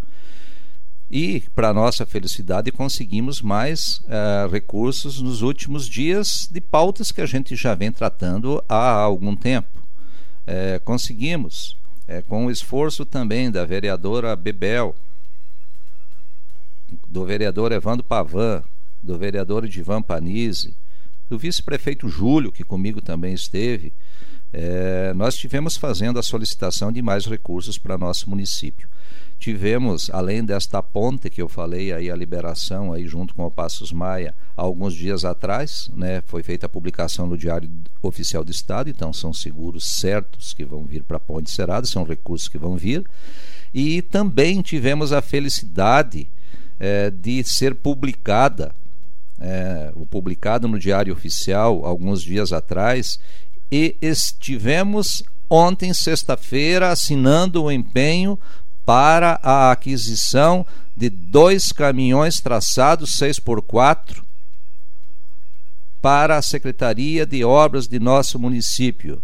E, 1.09 1.45
para 1.55 1.73
nossa 1.73 2.05
felicidade, 2.05 2.73
conseguimos 2.73 3.41
mais 3.41 3.99
uh, 3.99 4.51
recursos 4.51 5.23
nos 5.23 5.41
últimos 5.41 5.89
dias 5.89 6.49
de 6.51 6.61
pautas 6.61 7.13
que 7.13 7.21
a 7.21 7.27
gente 7.27 7.55
já 7.55 7.77
vem 7.77 7.93
tratando 7.93 8.63
há 8.69 8.91
algum 8.91 9.37
tempo. 9.37 9.69
É, 10.45 10.81
conseguimos, 10.85 11.77
é, 12.09 12.23
com 12.23 12.47
o 12.47 12.51
esforço 12.51 13.05
também 13.05 13.51
da 13.51 13.65
vereadora 13.65 14.35
Bebel, 14.37 14.95
do 17.09 17.25
vereador 17.25 17.73
Evandro 17.73 18.05
Pavan, 18.05 18.63
do 19.03 19.19
vereador 19.19 19.65
Edivan 19.65 20.03
Panise, 20.03 20.77
do 21.29 21.39
vice-prefeito 21.39 22.09
Júlio, 22.09 22.53
que 22.53 22.63
comigo 22.63 23.01
também 23.01 23.35
esteve, 23.35 23.93
é, 24.53 25.13
nós 25.15 25.37
tivemos 25.37 25.77
fazendo 25.77 26.19
a 26.19 26.23
solicitação 26.23 26.93
de 26.93 27.03
mais 27.03 27.27
recursos 27.27 27.77
para 27.77 27.99
nosso 27.99 28.31
município. 28.31 28.89
Tivemos, 29.39 30.11
além 30.13 30.43
desta 30.43 30.83
ponte 30.83 31.29
que 31.29 31.43
eu 31.43 31.49
falei 31.49 31.93
aí, 31.93 32.11
a 32.11 32.17
liberação 32.17 32.93
aí 32.93 33.07
junto 33.07 33.35
com 33.35 33.45
o 33.45 33.51
Passos 33.51 33.93
Maia, 33.93 34.35
alguns 34.57 34.95
dias 34.95 35.25
atrás, 35.25 35.91
né, 35.95 36.23
foi 36.27 36.43
feita 36.43 36.67
a 36.67 36.69
publicação 36.69 37.27
no 37.27 37.37
Diário 37.37 37.71
Oficial 38.03 38.43
do 38.43 38.51
Estado, 38.51 38.89
então 38.89 39.13
são 39.13 39.33
seguros 39.33 39.85
certos 39.85 40.55
que 40.55 40.65
vão 40.65 40.85
vir 40.85 41.03
para 41.03 41.19
a 41.19 41.21
Ponte 41.21 41.51
Serada, 41.51 41.87
são 41.87 42.03
recursos 42.03 42.49
que 42.49 42.59
vão 42.59 42.77
vir. 42.77 43.05
E 43.75 44.01
também 44.01 44.63
tivemos 44.63 45.13
a 45.13 45.21
felicidade 45.21 46.29
é, 46.81 47.11
de 47.11 47.45
ser 47.45 47.75
publicada, 47.75 48.75
é, 49.39 49.93
publicado 50.09 50.67
no 50.67 50.79
Diário 50.79 51.13
Oficial 51.13 51.85
alguns 51.85 52.23
dias 52.23 52.53
atrás, 52.53 53.21
e 53.71 53.97
estivemos 54.01 55.23
ontem, 55.49 55.93
sexta-feira, 55.93 56.91
assinando 56.91 57.63
o 57.63 57.71
empenho 57.71 58.39
para 58.87 59.39
a 59.43 59.71
aquisição 59.73 60.65
de 60.97 61.11
dois 61.11 61.73
caminhões 61.73 62.41
traçados 62.41 63.11
6x4 63.19 64.23
para 66.01 66.39
a 66.39 66.43
Secretaria 66.43 67.27
de 67.27 67.45
Obras 67.45 67.89
de 67.89 67.99
nosso 67.99 68.39
município. 68.39 69.21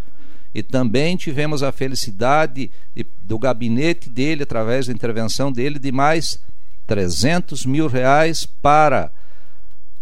E 0.54 0.62
também 0.62 1.16
tivemos 1.16 1.64
a 1.64 1.72
felicidade 1.72 2.70
de, 2.94 3.08
do 3.24 3.40
gabinete 3.40 4.10
dele, 4.10 4.44
através 4.44 4.88
da 4.88 4.94
intervenção 4.94 5.54
dele, 5.54 5.80
de 5.80 5.94
mais 5.94 6.38
300 6.86 7.66
mil 7.66 7.88
reais 7.88 8.46
para 8.46 9.10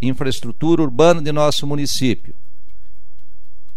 infraestrutura 0.07 0.81
urbana 0.81 1.21
de 1.21 1.31
nosso 1.31 1.65
município. 1.65 2.35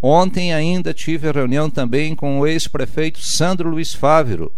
Ontem 0.01 0.53
ainda 0.53 0.93
tive 0.93 1.31
reunião 1.31 1.71
também 1.71 2.15
com 2.15 2.39
o 2.39 2.47
ex-prefeito 2.47 3.21
Sandro 3.21 3.71
Luiz 3.71 3.95
Fávero, 3.95 4.53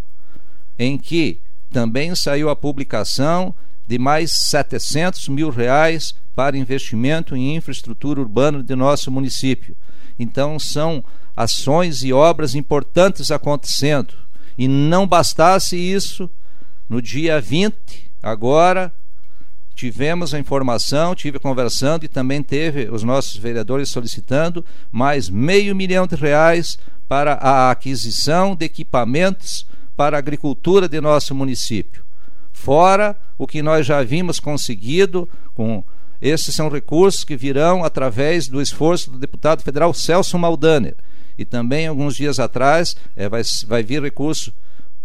em 0.79 0.99
que 0.99 1.41
também 1.71 2.15
saiu 2.15 2.49
a 2.51 2.57
publicação 2.57 3.55
de 3.87 3.99
mais 3.99 4.33
700 4.33 5.29
mil 5.29 5.51
reais 5.51 6.15
para 6.35 6.59
investimento 6.59 7.35
em 7.35 7.57
infraestrutura 7.57 8.21
urbana 8.21 8.63
de 8.63 8.75
nosso 8.75 9.11
município. 9.11 9.77
Então 10.19 10.59
são 10.59 11.03
ações 11.37 12.03
e 12.03 12.13
obras 12.13 12.55
importantes 12.55 13.31
acontecendo. 13.31 14.15
E 14.57 14.67
não 14.67 15.07
bastasse 15.07 15.77
isso, 15.77 16.29
no 16.89 17.01
dia 17.01 17.41
20, 17.41 18.11
agora, 18.23 18.93
tivemos 19.79 20.35
a 20.35 20.41
informação, 20.41 21.15
tive 21.15 21.39
conversando 21.39 22.03
e 22.03 22.09
também 22.09 22.43
teve 22.43 22.91
os 22.91 23.05
nossos 23.05 23.37
vereadores 23.37 23.89
solicitando 23.89 24.65
mais 24.91 25.31
meio 25.31 25.73
milhão 25.73 26.05
de 26.05 26.17
reais 26.17 26.77
para 27.07 27.35
a 27.35 27.71
aquisição 27.71 28.57
de 28.57 28.65
equipamentos 28.65 29.65
para 29.97 30.17
a 30.17 30.19
agricultura 30.19 30.89
de 30.89 31.01
nosso 31.01 31.33
município. 31.33 32.03
Fora 32.53 33.17
o 33.39 33.47
que 33.47 33.63
nós 33.63 33.87
já 33.87 34.03
vimos 34.03 34.41
conseguido 34.41 35.29
com 35.55 35.85
esses 36.21 36.57
são 36.57 36.69
recursos 36.69 37.23
que 37.23 37.37
virão 37.37 37.85
através 37.85 38.49
do 38.49 38.61
esforço 38.61 39.13
do 39.13 39.17
deputado 39.17 39.63
federal 39.63 39.95
Celso 39.95 40.37
Maldaner. 40.37 40.97
E 41.39 41.45
também, 41.45 41.87
alguns 41.87 42.17
dias 42.17 42.41
atrás, 42.41 42.97
é, 43.15 43.29
vai, 43.29 43.43
vai 43.69 43.85
vir 43.85 44.03
recurso 44.03 44.53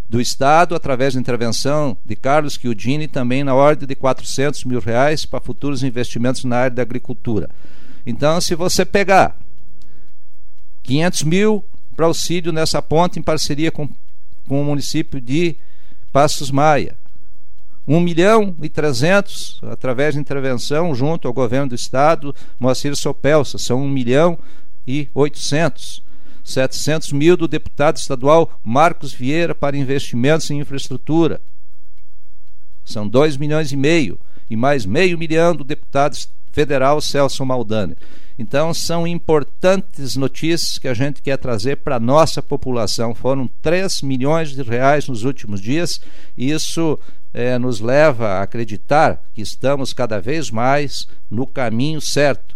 do 0.08 0.22
Estado, 0.22 0.76
através 0.76 1.14
da 1.14 1.20
intervenção 1.20 1.98
de 2.06 2.16
Carlos 2.16 2.54
Chiudini, 2.54 3.08
também 3.08 3.44
na 3.44 3.56
ordem 3.56 3.88
de 3.88 3.96
400 3.96 4.64
mil 4.66 4.80
reais 4.80 5.26
para 5.26 5.40
futuros 5.40 5.84
investimentos 5.84 6.44
na 6.44 6.58
área 6.58 6.76
da 6.76 6.82
agricultura. 6.82 7.50
Então, 8.06 8.40
se 8.42 8.54
você 8.54 8.86
pegar 8.86 9.38
500 10.84 11.24
mil 11.24 11.66
para 11.96 12.06
auxílio 12.06 12.52
nessa 12.52 12.82
ponte 12.82 13.18
em 13.18 13.24
parceria 13.24 13.72
com, 13.72 13.88
com 14.48 14.62
o 14.62 14.66
município 14.66 15.22
de 15.22 15.56
Passos 16.12 16.52
Maia, 16.52 16.96
1 17.88 18.00
milhão 18.00 18.56
e 18.62 18.70
300 18.70 19.60
através 19.64 20.14
de 20.14 20.20
intervenção 20.20 20.94
junto 20.96 21.28
ao 21.28 21.34
governo 21.34 21.70
do 21.70 21.76
estado, 21.76 22.36
Moacir 22.60 22.96
Sopelsa, 22.96 23.58
são 23.58 23.82
1 23.82 23.90
milhão 23.90 24.38
e 24.88 25.10
800. 25.14 26.04
700 26.44 27.12
mil 27.14 27.38
do 27.38 27.48
deputado 27.48 27.98
estadual 27.98 28.60
Marcos 28.64 29.14
Vieira 29.14 29.56
para 29.56 29.78
investimentos 29.78 30.50
em 30.52 30.60
infraestrutura. 30.60 31.40
São 32.84 33.08
2 33.08 33.38
milhões 33.38 33.72
e 33.72 33.78
meio. 33.78 34.20
E 34.50 34.56
mais 34.56 34.86
meio 34.86 35.18
milhão 35.18 35.56
do 35.56 35.64
deputado 35.64 36.18
federal 36.52 37.00
Celso 37.00 37.46
Maldani. 37.46 37.96
Então 38.38 38.74
são 38.74 39.08
importantes 39.08 40.16
notícias 40.16 40.78
que 40.78 40.88
a 40.88 40.94
gente 40.94 41.22
quer 41.22 41.38
trazer 41.38 41.78
para 41.78 41.96
a 41.96 42.00
nossa 42.00 42.42
população. 42.42 43.16
Foram 43.16 43.50
3 43.62 44.02
milhões 44.02 44.52
de 44.52 44.62
reais 44.62 45.08
nos 45.08 45.24
últimos 45.24 45.62
dias 45.62 46.02
e 46.38 46.52
isso 46.52 47.00
é, 47.34 47.58
nos 47.58 47.80
leva 47.80 48.28
a 48.28 48.42
acreditar 48.44 49.24
que 49.34 49.42
estamos 49.42 49.94
cada 49.94 50.20
vez 50.20 50.52
mais 50.52 51.08
no 51.30 51.48
caminho 51.48 52.02
certo 52.02 52.56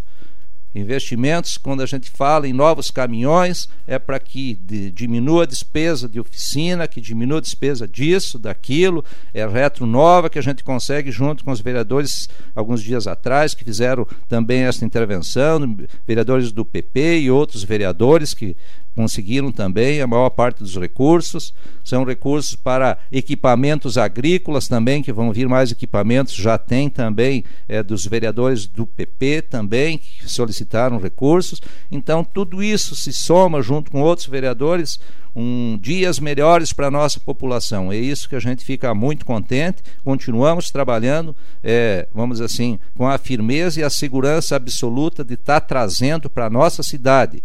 Investimentos, 0.78 1.58
quando 1.58 1.82
a 1.82 1.86
gente 1.86 2.10
fala 2.10 2.48
em 2.48 2.54
novos 2.54 2.92
caminhões, 2.92 3.68
é 3.86 3.98
para 3.98 4.20
que 4.20 4.56
de, 4.56 4.92
diminua 4.92 5.44
a 5.44 5.46
despesa 5.46 6.08
de 6.08 6.20
oficina, 6.20 6.88
que 6.88 7.02
diminua 7.02 7.40
a 7.40 7.42
despesa 7.42 7.88
disso, 7.88 8.38
daquilo. 8.38 9.04
É 9.34 9.46
retro 9.48 9.86
nova 9.86 10.30
que 10.30 10.38
a 10.38 10.42
gente 10.42 10.63
consegue, 10.63 11.12
junto 11.12 11.44
com 11.44 11.52
os 11.52 11.62
vereadores, 11.62 12.30
alguns 12.56 12.84
dias 12.84 13.08
atrás, 13.08 13.54
que 13.54 13.63
fizeram 13.63 14.08
também 14.30 14.62
essa 14.62 14.86
intervenção, 14.86 15.60
vereadores 16.06 16.52
do 16.52 16.63
PP 16.63 17.22
e 17.22 17.32
outros 17.32 17.63
vereadores 17.63 18.34
que 18.34 18.56
conseguiram 18.98 19.52
também 19.52 20.02
a 20.02 20.08
maior 20.08 20.32
parte 20.32 20.63
dos 20.63 20.76
recursos. 20.76 21.54
São 21.84 22.04
recursos 22.04 22.56
para 22.56 22.98
equipamentos 23.12 23.96
agrícolas 23.96 24.68
também, 24.68 25.04
que 25.04 25.13
vão 25.13 25.32
vir 25.32 25.48
mais 25.48 25.72
equipamentos, 25.72 26.34
já 26.34 26.58
tem 26.58 26.90
também 26.90 27.44
é, 27.70 27.84
dos 27.84 28.08
vereadores 28.08 28.66
do 28.66 28.88
PP 28.88 29.44
também, 29.44 30.00
que 30.00 30.28
solicitaram 30.28 30.66
recursos. 31.01 31.62
Então, 31.91 32.23
tudo 32.23 32.62
isso 32.62 32.95
se 32.95 33.13
soma 33.13 33.62
junto 33.62 33.91
com 33.91 34.01
outros 34.01 34.27
vereadores. 34.27 34.99
Um, 35.39 35.77
dias 35.80 36.19
melhores 36.19 36.73
para 36.73 36.88
a 36.88 36.91
nossa 36.91 37.19
população. 37.19 37.91
É 37.91 37.95
isso 37.95 38.27
que 38.27 38.36
a 38.36 38.39
gente 38.39 38.65
fica 38.65 38.95
muito 38.95 39.23
contente. 39.23 39.84
Continuamos 40.03 40.71
trabalhando, 40.71 41.36
é, 41.63 42.08
vamos 42.12 42.41
assim, 42.41 42.80
com 42.95 43.08
a 43.08 43.19
firmeza 43.19 43.80
e 43.80 43.84
a 43.84 43.89
segurança 43.89 44.56
absoluta 44.56 45.23
de 45.23 45.36
estar 45.36 45.60
tá 45.60 45.67
trazendo 45.67 46.27
para 46.27 46.47
a 46.47 46.49
nossa 46.49 46.82
cidade 46.82 47.43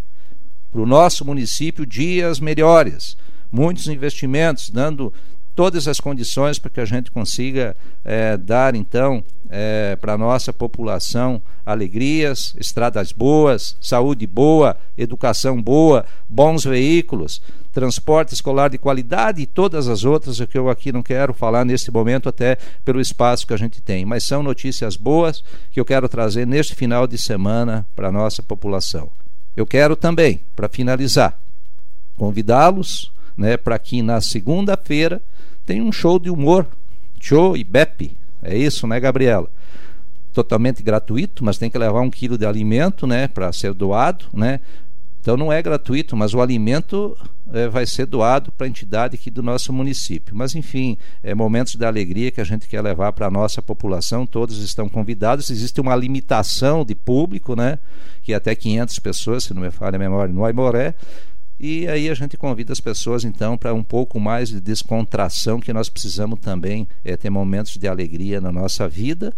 para 0.73 0.81
o 0.81 0.87
nosso 0.87 1.25
município 1.25 1.85
dias 1.85 2.41
melhores, 2.41 3.15
muitos 3.53 3.87
investimentos, 3.89 4.71
dando 4.71 5.13
todas 5.55 5.87
as 5.87 6.01
condições 6.01 6.59
para 6.59 6.71
que 6.71 6.81
a 6.81 6.85
gente 6.85 7.11
consiga 7.11 7.77
é, 8.05 8.37
dar 8.37 8.75
então 8.75 9.23
é, 9.51 9.97
para 9.97 10.15
a 10.15 10.19
nossa 10.19 10.53
população 10.53 11.41
alegrias, 11.65 12.55
estradas 12.59 13.13
boas, 13.13 13.77
saúde 13.81 14.27
boa, 14.27 14.77
educação 14.97 15.61
boa, 15.61 16.05
bons 16.29 16.65
veículos, 16.65 17.41
transporte 17.73 18.35
escolar 18.35 18.69
de 18.69 18.79
qualidade 18.79 19.43
e 19.43 19.47
todas 19.47 19.89
as 19.89 20.05
outras 20.05 20.41
que 20.41 20.59
eu 20.59 20.69
aqui 20.69 20.91
não 20.91 21.03
quero 21.03 21.33
falar 21.33 21.65
neste 21.65 21.91
momento 21.91 22.29
até 22.29 22.57
pelo 22.85 23.01
espaço 23.01 23.47
que 23.47 23.55
a 23.55 23.59
gente 23.59 23.81
tem, 23.81 24.05
mas 24.05 24.25
são 24.25 24.43
notícias 24.43 24.97
boas 24.97 25.45
que 25.71 25.79
eu 25.79 25.85
quero 25.85 26.09
trazer 26.09 26.47
neste 26.47 26.75
final 26.75 27.07
de 27.07 27.19
semana 27.19 27.87
para 27.95 28.09
a 28.09 28.13
nossa 28.13 28.43
população. 28.43 29.11
Eu 29.57 29.67
quero 29.67 29.95
também, 29.95 30.41
para 30.57 30.69
finalizar, 30.69 31.39
convidá-los 32.17 33.13
né, 33.37 33.57
para 33.57 33.79
que 33.79 34.03
na 34.03 34.21
segunda-feira 34.21 35.23
tenha 35.65 35.83
um 35.83 35.93
show 35.93 36.19
de 36.19 36.31
humor, 36.31 36.67
show 37.21 37.57
e 37.57 37.65
Beppe, 37.65 38.17
É 38.43 38.57
isso, 38.57 38.87
né, 38.87 38.99
Gabriela? 38.99 39.49
Totalmente 40.33 40.83
gratuito, 40.83 41.45
mas 41.45 41.59
tem 41.59 41.71
que 41.71 41.79
levar 41.79 42.01
um 42.01 42.11
quilo 42.11 42.37
de 42.37 42.47
alimento, 42.47 43.07
né, 43.07 43.29
para 43.29 43.53
ser 43.53 43.73
doado, 43.73 44.27
né? 44.33 44.61
Então 45.23 45.37
não 45.37 45.53
é 45.53 45.63
gratuito, 45.63 46.17
mas 46.17 46.35
o 46.35 46.41
alimento 46.41 47.17
é, 47.53 47.69
vai 47.69 47.87
ser 47.87 48.07
doado 48.07 48.51
para 48.51 48.67
a 48.67 48.69
entidade 48.69 49.15
aqui 49.15 49.31
do 49.31 49.41
nosso 49.41 49.73
município. 49.73 50.35
Mas 50.35 50.57
enfim, 50.57 50.99
é 51.23 51.33
momentos 51.33 51.77
de 51.77 51.85
alegria 51.85 52.33
que 52.33 52.41
a 52.41 52.45
gente 52.45 52.67
quer 52.67 52.83
levar 52.83 53.13
para 53.13 53.29
a 53.29 53.31
nossa 53.31 53.63
população. 53.63 54.27
Todos 54.27 54.59
estão 54.59 54.89
convidados. 54.89 55.49
Existe 55.49 55.81
uma 55.81 55.95
limitação 55.95 56.85
de 56.85 56.97
público, 56.97 57.55
né? 57.55 57.79
Que 58.21 58.33
é 58.33 58.37
até 58.37 58.53
500 58.53 58.99
pessoas, 58.99 59.45
se 59.45 59.55
não 59.55 59.63
me 59.63 59.71
falha 59.71 59.95
a 59.95 59.99
memória, 59.99 60.35
no 60.35 60.45
Aimoré. 60.45 60.97
E 61.63 61.87
aí 61.87 62.11
a 62.11 62.15
gente 62.15 62.37
convida 62.37 62.73
as 62.73 62.81
pessoas 62.81 63.23
então 63.23 63.57
para 63.57 63.73
um 63.73 63.85
pouco 63.85 64.19
mais 64.19 64.49
de 64.49 64.61
descontração, 64.61 65.61
que 65.61 65.73
nós 65.73 65.89
precisamos 65.89 66.41
também 66.41 66.89
é, 67.05 67.17
ter 67.17 67.31
momentos 67.31 67.77
de 67.77 67.87
alegria 67.87 68.41
na 68.41 68.51
nossa 68.51 68.89
vida 68.89 69.33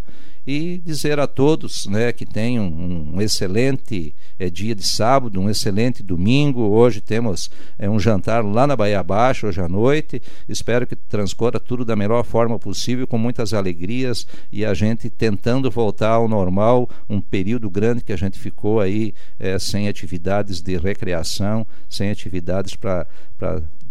e 0.46 0.78
dizer 0.84 1.18
a 1.18 1.26
todos 1.26 1.86
né, 1.86 2.12
que 2.12 2.26
tenham 2.26 2.66
um, 2.66 3.20
excelente 3.20 4.14
é, 4.38 4.50
dia 4.50 4.74
de 4.74 4.86
sábado, 4.86 5.40
um 5.40 5.48
excelente 5.48 6.02
domingo. 6.02 6.60
Hoje 6.60 7.00
temos 7.00 7.50
é, 7.78 7.88
um 7.88 7.98
jantar 7.98 8.44
lá 8.44 8.66
na 8.66 8.76
Bahia 8.76 9.02
Baixa, 9.02 9.46
hoje 9.46 9.60
à 9.60 9.68
noite. 9.68 10.20
Espero 10.48 10.86
que 10.86 10.94
transcorra 10.94 11.58
tudo 11.58 11.84
da 11.84 11.96
melhor 11.96 12.24
forma 12.24 12.58
possível, 12.58 13.06
com 13.06 13.16
muitas 13.16 13.54
alegrias 13.54 14.26
e 14.52 14.64
a 14.64 14.74
gente 14.74 15.08
tentando 15.08 15.70
voltar 15.70 16.10
ao 16.10 16.28
normal. 16.28 16.88
Um 17.08 17.20
período 17.20 17.70
grande 17.70 18.04
que 18.04 18.12
a 18.12 18.16
gente 18.16 18.38
ficou 18.38 18.80
aí 18.80 19.14
é, 19.38 19.58
sem 19.58 19.88
atividades 19.88 20.60
de 20.60 20.76
recreação, 20.76 21.66
sem 21.88 22.10
atividades 22.10 22.76
para 22.76 23.06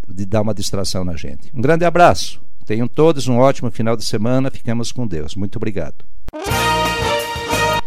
dar 0.08 0.42
uma 0.42 0.54
distração 0.54 1.04
na 1.04 1.16
gente. 1.16 1.50
Um 1.54 1.62
grande 1.62 1.84
abraço. 1.84 2.42
Tenham 2.66 2.88
todos 2.88 3.28
um 3.28 3.38
ótimo 3.38 3.72
final 3.72 3.98
de 3.98 4.06
semana. 4.06 4.52
Ficamos 4.52 4.92
com 4.92 5.06
Deus. 5.06 5.36
Muito 5.36 5.58
obrigado. 5.58 6.06
Música 6.34 6.93